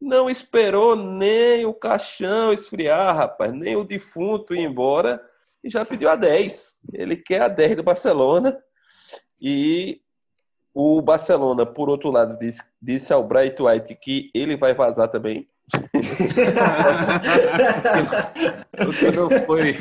[0.00, 5.24] não esperou nem o caixão esfriar, rapaz, nem o defunto ir embora
[5.64, 6.74] e já pediu a 10.
[6.92, 8.56] Ele quer a 10 do Barcelona
[9.40, 10.02] e
[10.74, 15.48] o Barcelona, por outro lado, disse, disse ao Bright White que ele vai vazar também
[18.80, 19.78] o não foi.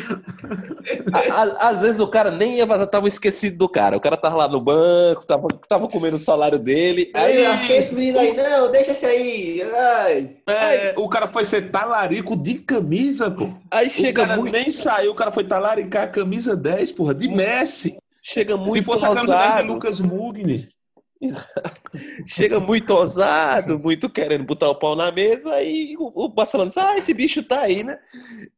[1.60, 3.98] Às vezes o cara nem ia vazar, tava esquecido do cara.
[3.98, 7.12] O cara tava lá no banco, tava, tava comendo o salário dele.
[7.14, 9.64] Aí, aí esse menino aí, não, deixa isso aí.
[9.70, 10.38] Vai.
[10.48, 13.50] É, o cara foi ser talarico de camisa, pô.
[13.70, 14.54] Aí chega o cara muito...
[14.54, 17.98] nem saiu, o cara foi talaricar a camisa 10, porra, de Messi.
[18.22, 20.70] Chega muito Se fosse a camisa 10 de Lucas Mugni.
[22.26, 26.98] Chega muito ousado, muito querendo botar o pau na mesa, e o, Barcelona diz: Ah,
[26.98, 28.00] esse bicho tá aí, né?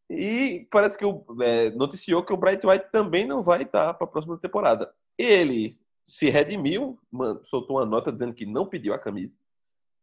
[0.09, 4.05] E parece que o, é, noticiou que o Bright White também não vai estar para
[4.05, 4.91] a próxima temporada.
[5.17, 6.99] Ele se redimiu,
[7.45, 9.35] soltou uma nota dizendo que não pediu a camisa,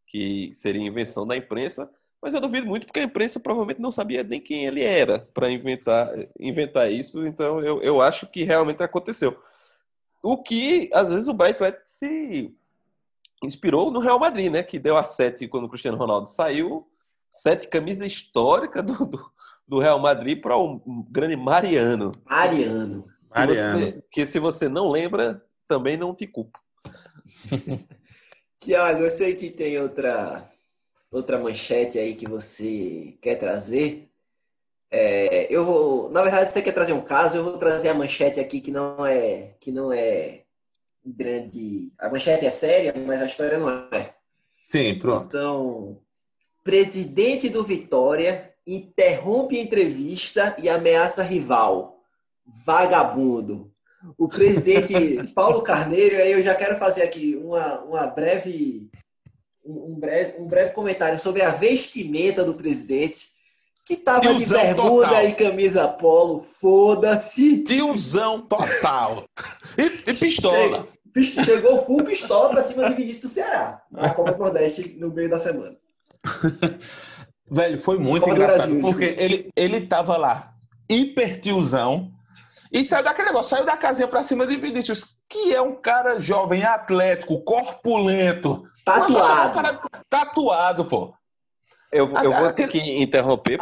[0.06, 1.88] que seria invenção da imprensa,
[2.20, 5.50] mas eu duvido muito porque a imprensa provavelmente não sabia nem quem ele era para
[5.50, 6.08] inventar,
[6.38, 9.36] inventar isso, então eu, eu acho que realmente aconteceu.
[10.22, 12.54] O que, às vezes, o Bright White se
[13.42, 14.62] inspirou no Real Madrid, né?
[14.62, 16.88] Que deu a sete quando o Cristiano Ronaldo saiu.
[17.30, 19.32] Sete camisa histórica do, do,
[19.66, 22.12] do Real Madrid para o um grande Mariano.
[22.24, 23.04] Mariano.
[23.04, 23.80] Se Mariano.
[23.80, 26.58] Você, que se você não lembra, também não te culpo.
[28.60, 30.48] Tiago, eu sei que tem outra,
[31.10, 34.11] outra manchete aí que você quer trazer.
[34.94, 38.38] É, eu vou, na verdade, você quer trazer um caso, eu vou trazer a manchete
[38.38, 40.42] aqui que não é que não é
[41.04, 41.90] grande.
[41.98, 44.14] A manchete é séria, mas a história não é.
[44.68, 45.24] Sim, pronto.
[45.26, 45.98] Então,
[46.62, 51.98] presidente do Vitória interrompe entrevista e ameaça rival.
[52.44, 53.72] Vagabundo.
[54.18, 54.94] O presidente
[55.34, 58.90] Paulo Carneiro, aí eu já quero fazer aqui uma, uma breve
[59.64, 63.31] um breve, um breve comentário sobre a vestimenta do presidente
[63.84, 65.24] que tava de bermuda total.
[65.24, 67.64] e camisa polo, foda-se.
[67.64, 69.24] Tiozão total.
[69.76, 70.86] E, e pistola.
[71.14, 75.10] Chegou, chegou full pistola pra cima do Vinícius do Ceará, na Copa do Nordeste no
[75.10, 75.76] meio da semana.
[77.50, 80.54] Velho, foi muito engraçado, Brasil, porque ele, ele tava lá,
[80.88, 82.10] hiper tiozão,
[82.72, 86.18] e saiu daquele negócio, saiu da casinha pra cima de Vinícius, que é um cara
[86.18, 88.64] jovem, atlético, corpulento.
[88.82, 89.50] Tatuado.
[89.50, 91.12] Um cara tatuado, pô.
[91.92, 93.58] Eu, eu vou ter que interromper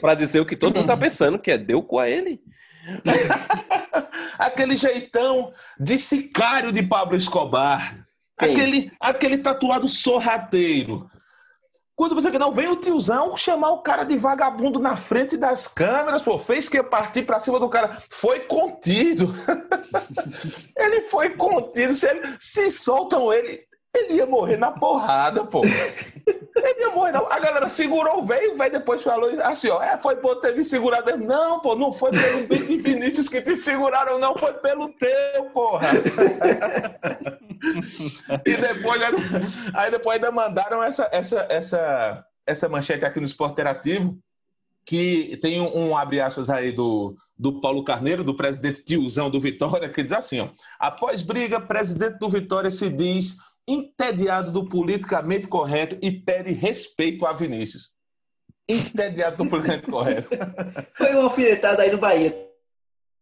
[0.00, 2.40] para dizer o que todo mundo está pensando, que é deu com a ele.
[4.38, 8.04] aquele jeitão de sicário de Pablo Escobar.
[8.36, 11.08] Aquele, aquele tatuado sorrateiro.
[11.94, 15.66] Quando você que não vem o tiozão chamar o cara de vagabundo na frente das
[15.66, 17.98] câmeras, pô, fez que partir pra cima do cara.
[18.08, 19.34] Foi contido.
[20.78, 21.92] ele foi contido.
[21.94, 25.62] Se, ele, se soltam ele, ele ia morrer na porrada, pô.
[25.64, 27.12] Ele ia morrer.
[27.12, 27.30] Não.
[27.30, 30.56] A galera segurou o velho, o velho depois falou assim, ó, é, foi por ter
[30.56, 31.16] me segurado.
[31.16, 35.88] Não, pô, não foi pelo Bic Vinícius que te seguraram, não, foi pelo teu, porra.
[38.44, 39.02] e depois,
[39.74, 44.18] aí depois ainda mandaram essa, essa, essa, essa manchete aqui no Esporte Interativo,
[44.84, 49.38] que tem um, um, abre aspas aí do, do Paulo Carneiro, do presidente tiozão do
[49.38, 53.36] Vitória, que diz assim, ó, após briga, presidente do Vitória se diz
[53.68, 57.92] entediado do politicamente correto e pede respeito a Vinícius.
[58.66, 60.28] Entediado do politicamente correto.
[60.92, 62.34] Foi uma alfinetada aí no Bahia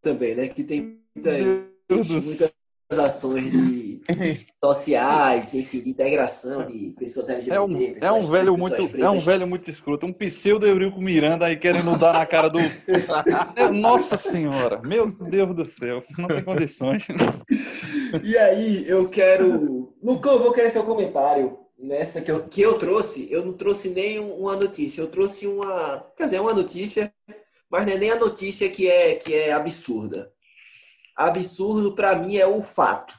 [0.01, 0.49] também, né?
[0.49, 2.53] Que tem muita, muita
[2.91, 4.01] ações de
[4.63, 7.57] sociais, enfim, de integração de pessoas LGBT.
[7.57, 11.01] É um, pessoas é um velho muito, é um velho muito escroto, um pseudo Eurico
[11.01, 12.59] Miranda aí querendo dar na cara do
[13.75, 17.05] Nossa senhora, meu Deus do céu, não tem condições.
[18.23, 19.76] E aí, eu quero,
[20.07, 23.31] Lucão, eu vou querer seu comentário nessa que eu, que eu trouxe.
[23.31, 27.13] Eu não trouxe nem uma notícia, eu trouxe uma, quer dizer, uma notícia,
[27.69, 30.33] mas não é nem a notícia que é que é absurda
[31.17, 33.15] absurdo para mim é o fato.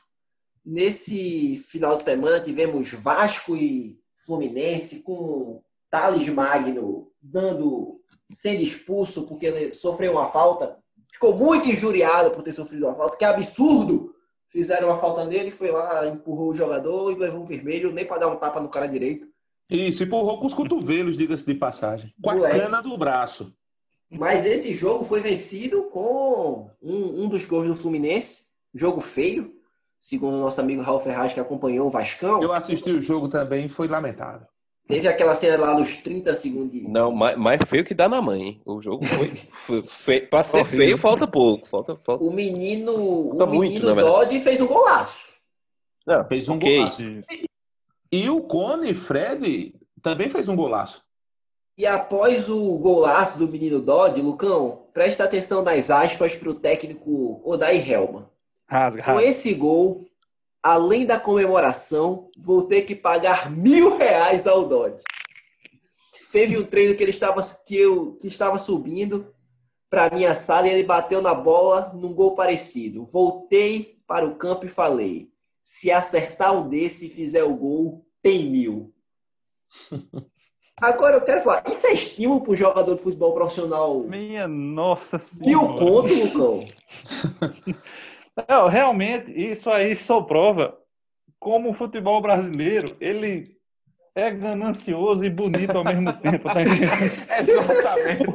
[0.64, 9.48] Nesse final de semana tivemos Vasco e Fluminense com Thales Magno dando sendo expulso porque
[9.48, 10.78] ele sofreu uma falta.
[11.12, 13.18] Ficou muito injuriado por ter sofrido uma falta.
[13.18, 14.14] Que absurdo!
[14.48, 18.20] Fizeram uma falta nele, foi lá, empurrou o jogador e levou um vermelho, nem para
[18.20, 19.28] dar um tapa no cara direito.
[19.70, 22.14] Isso, empurrou com os cotovelos, diga-se de passagem.
[22.24, 23.54] Com a cana do braço.
[24.10, 29.54] Mas esse jogo foi vencido com um, um dos gols do Fluminense, jogo feio,
[30.00, 32.42] segundo o nosso amigo Raul Ferraz, que acompanhou o Vascão.
[32.42, 34.48] Eu assisti o jogo também foi lamentável.
[34.88, 36.82] Teve aquela cena lá nos 30 segundos.
[36.84, 38.62] Não, mais, mais feio que dá na mãe.
[38.66, 39.28] O jogo foi,
[39.66, 40.30] foi feio.
[40.30, 41.68] Pra ser feio, falta pouco.
[41.68, 42.24] Falta, falta...
[42.24, 45.36] O menino, falta o menino muito, Dodge fez um golaço.
[46.06, 46.78] Não, fez um okay.
[46.78, 47.02] golaço.
[47.02, 47.46] E,
[48.12, 51.04] e o Cone Fred também fez um golaço.
[51.78, 57.42] E após o golaço do menino Dodge, Lucão, presta atenção nas aspas para o técnico
[57.44, 58.26] Odair Helman.
[58.66, 59.14] Rasga, rasga.
[59.14, 60.07] Com esse gol,
[60.68, 65.02] além da comemoração, vou ter que pagar mil reais ao Dodge.
[66.30, 69.34] Teve um treino que ele estava, que eu, que estava subindo
[69.90, 73.06] para minha sala e ele bateu na bola num gol parecido.
[73.06, 75.30] Voltei para o campo e falei:
[75.62, 78.94] se acertar um desse e fizer o gol, tem mil.
[80.80, 84.02] Agora eu quero falar, isso é estímulo para o jogador de futebol profissional?
[84.02, 85.48] Minha nossa senhora.
[85.48, 86.60] Mil conto, Lucão?
[88.48, 90.78] Não, realmente, isso aí só prova
[91.40, 93.58] como o futebol brasileiro, ele
[94.16, 96.50] é ganancioso e bonito ao mesmo tempo.
[96.50, 98.26] Tá Exatamente.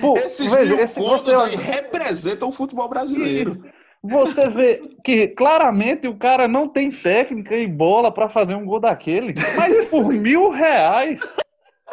[0.00, 3.64] Pô, Esses veja, mil esse, você aí representam o futebol brasileiro.
[4.02, 8.78] Você vê que claramente o cara não tem técnica e bola para fazer um gol
[8.78, 11.20] daquele, mas por mil reais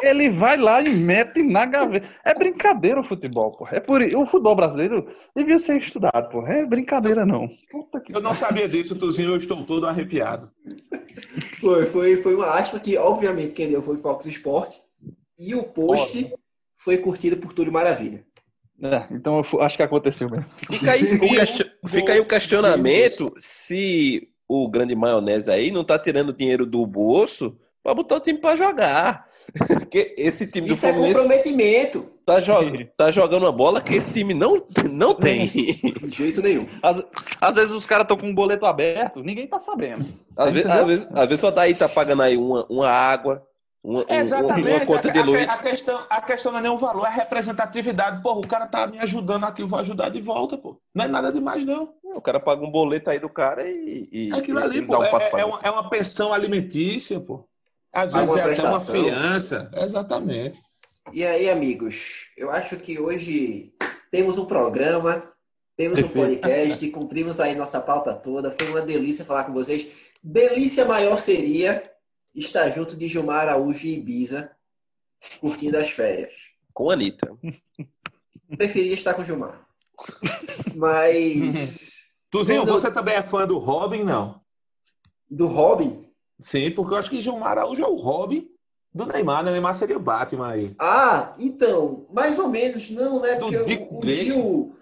[0.02, 2.08] ele vai lá e mete na gaveta.
[2.24, 3.68] É brincadeira o futebol, pô.
[3.70, 6.46] É por o futebol brasileiro devia ser estudado, pô.
[6.46, 7.48] É brincadeira não.
[8.08, 10.50] Eu não sabia disso, Tuzinho, eu estou todo arrepiado.
[11.60, 14.76] Foi, foi, foi uma aspa que, obviamente, quem deu foi o Fox Sport.
[15.38, 16.38] E o post Óbvio.
[16.76, 18.24] foi curtido por Túlio Maravilha.
[18.82, 20.46] É, então eu acho que aconteceu mesmo.
[20.66, 26.32] Fica aí, o, fica aí o questionamento se o grande maionese aí não tá tirando
[26.32, 29.28] dinheiro do bolso para botar o time para jogar.
[29.52, 31.10] Porque esse time Isso do Fluminense.
[31.10, 32.10] Isso é comprometimento.
[32.24, 32.84] Tá, jog...
[32.96, 35.46] tá jogando uma bola que esse time não, não tem.
[36.02, 36.66] De jeito nenhum.
[36.82, 37.02] Às,
[37.40, 40.06] às vezes os caras estão com um boleto aberto, ninguém tá sabendo.
[40.36, 43.46] Às, vezes, às, vezes, às vezes só daí tá pagando aí uma, uma água.
[43.82, 44.70] Uma, Exatamente.
[44.70, 45.46] Uma conta de luz.
[45.46, 48.22] A, a, questão, a questão não é nem o valor, é a representatividade.
[48.22, 50.80] Porra, o cara tá me ajudando aqui, eu vou ajudar de volta, pô.
[50.94, 51.92] Não é nada demais, não.
[52.02, 54.08] O cara paga um boleto aí do cara e.
[54.10, 57.46] e Aquilo ali, pô, um é, é, uma, é uma pensão alimentícia, pô.
[57.94, 59.70] Às vezes é até uma fiança.
[59.76, 60.60] Exatamente.
[61.12, 63.72] E aí, amigos, eu acho que hoje
[64.10, 65.22] temos um programa,
[65.76, 68.50] temos um podcast, cumprimos aí nossa pauta toda.
[68.50, 70.12] Foi uma delícia falar com vocês.
[70.22, 71.88] Delícia maior seria
[72.34, 74.50] estar junto de Gilmar Araújo e Ibiza,
[75.40, 76.34] curtindo as férias.
[76.72, 77.30] Com a Anitta.
[78.56, 79.64] Preferia estar com Gilmar.
[80.74, 82.14] Mas.
[82.28, 84.40] Tuzinho, você também é fã do Robin, não?
[85.30, 86.03] Do Robin?
[86.40, 88.48] Sim, porque eu acho que Gilmar Araújo é o Robin
[88.92, 89.50] do Neymar, né?
[89.50, 90.74] Neymar seria o Batman aí.
[90.78, 93.36] Ah, então, mais ou menos, não, né?
[93.36, 94.72] Porque o, o Gil.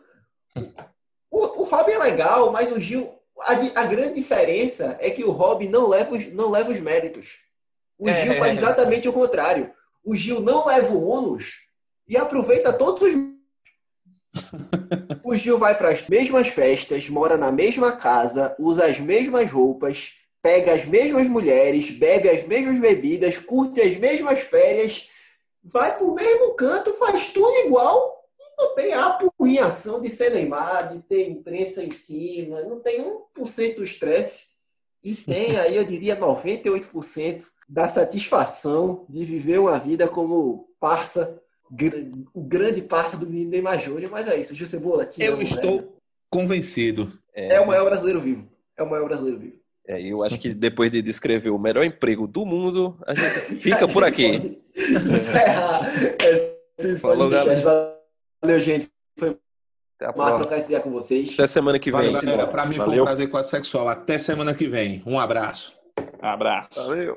[1.31, 3.11] O, o Robin é legal, mas o Gil.
[3.41, 7.39] A, a grande diferença é que o Robin não leva os, não leva os méritos.
[7.99, 8.25] O É.
[8.25, 9.73] Gil faz exatamente o contrário.
[10.05, 11.69] O Gil não leva o ônus
[12.09, 13.15] e aproveita todos os.
[15.25, 20.15] O Gil vai para as mesmas festas, mora na mesma casa, usa as mesmas roupas,
[20.43, 25.09] pega as mesmas mulheres, bebe as mesmas bebidas, curte as mesmas férias,
[25.63, 30.93] vai pro mesmo canto, faz tudo igual e não tem a apurrinhação de ser Neymar,
[30.93, 34.53] de ter imprensa em cima, não tem 1% do estresse
[35.03, 41.41] e tem aí, eu diria, 98% da satisfação de viver uma vida como parça,
[42.35, 45.79] o grande parça do menino Neymar Júnior, mas é isso, Cebola, te Eu amo, estou
[45.79, 45.93] velho.
[46.29, 47.13] convencido.
[47.33, 48.49] É o maior brasileiro vivo.
[48.77, 49.62] É o maior brasileiro vivo.
[49.87, 53.89] É, eu acho que depois de descrever o melhor emprego do mundo, a gente fica
[53.89, 54.61] por aqui.
[54.77, 57.65] Encerrar esse Falou, podcast.
[58.43, 58.89] Valeu, gente.
[59.19, 59.37] Foi
[60.01, 61.35] Até a massa trocar essa ideia com vocês.
[61.35, 62.23] Até semana que Valeu, vem.
[62.23, 62.47] galera.
[62.47, 63.05] Pra mim foi um Valeu.
[63.05, 63.89] prazer quase sexual.
[63.89, 65.03] Até semana que vem.
[65.05, 65.73] Um abraço.
[66.21, 66.87] Abraço.
[66.87, 67.17] Valeu.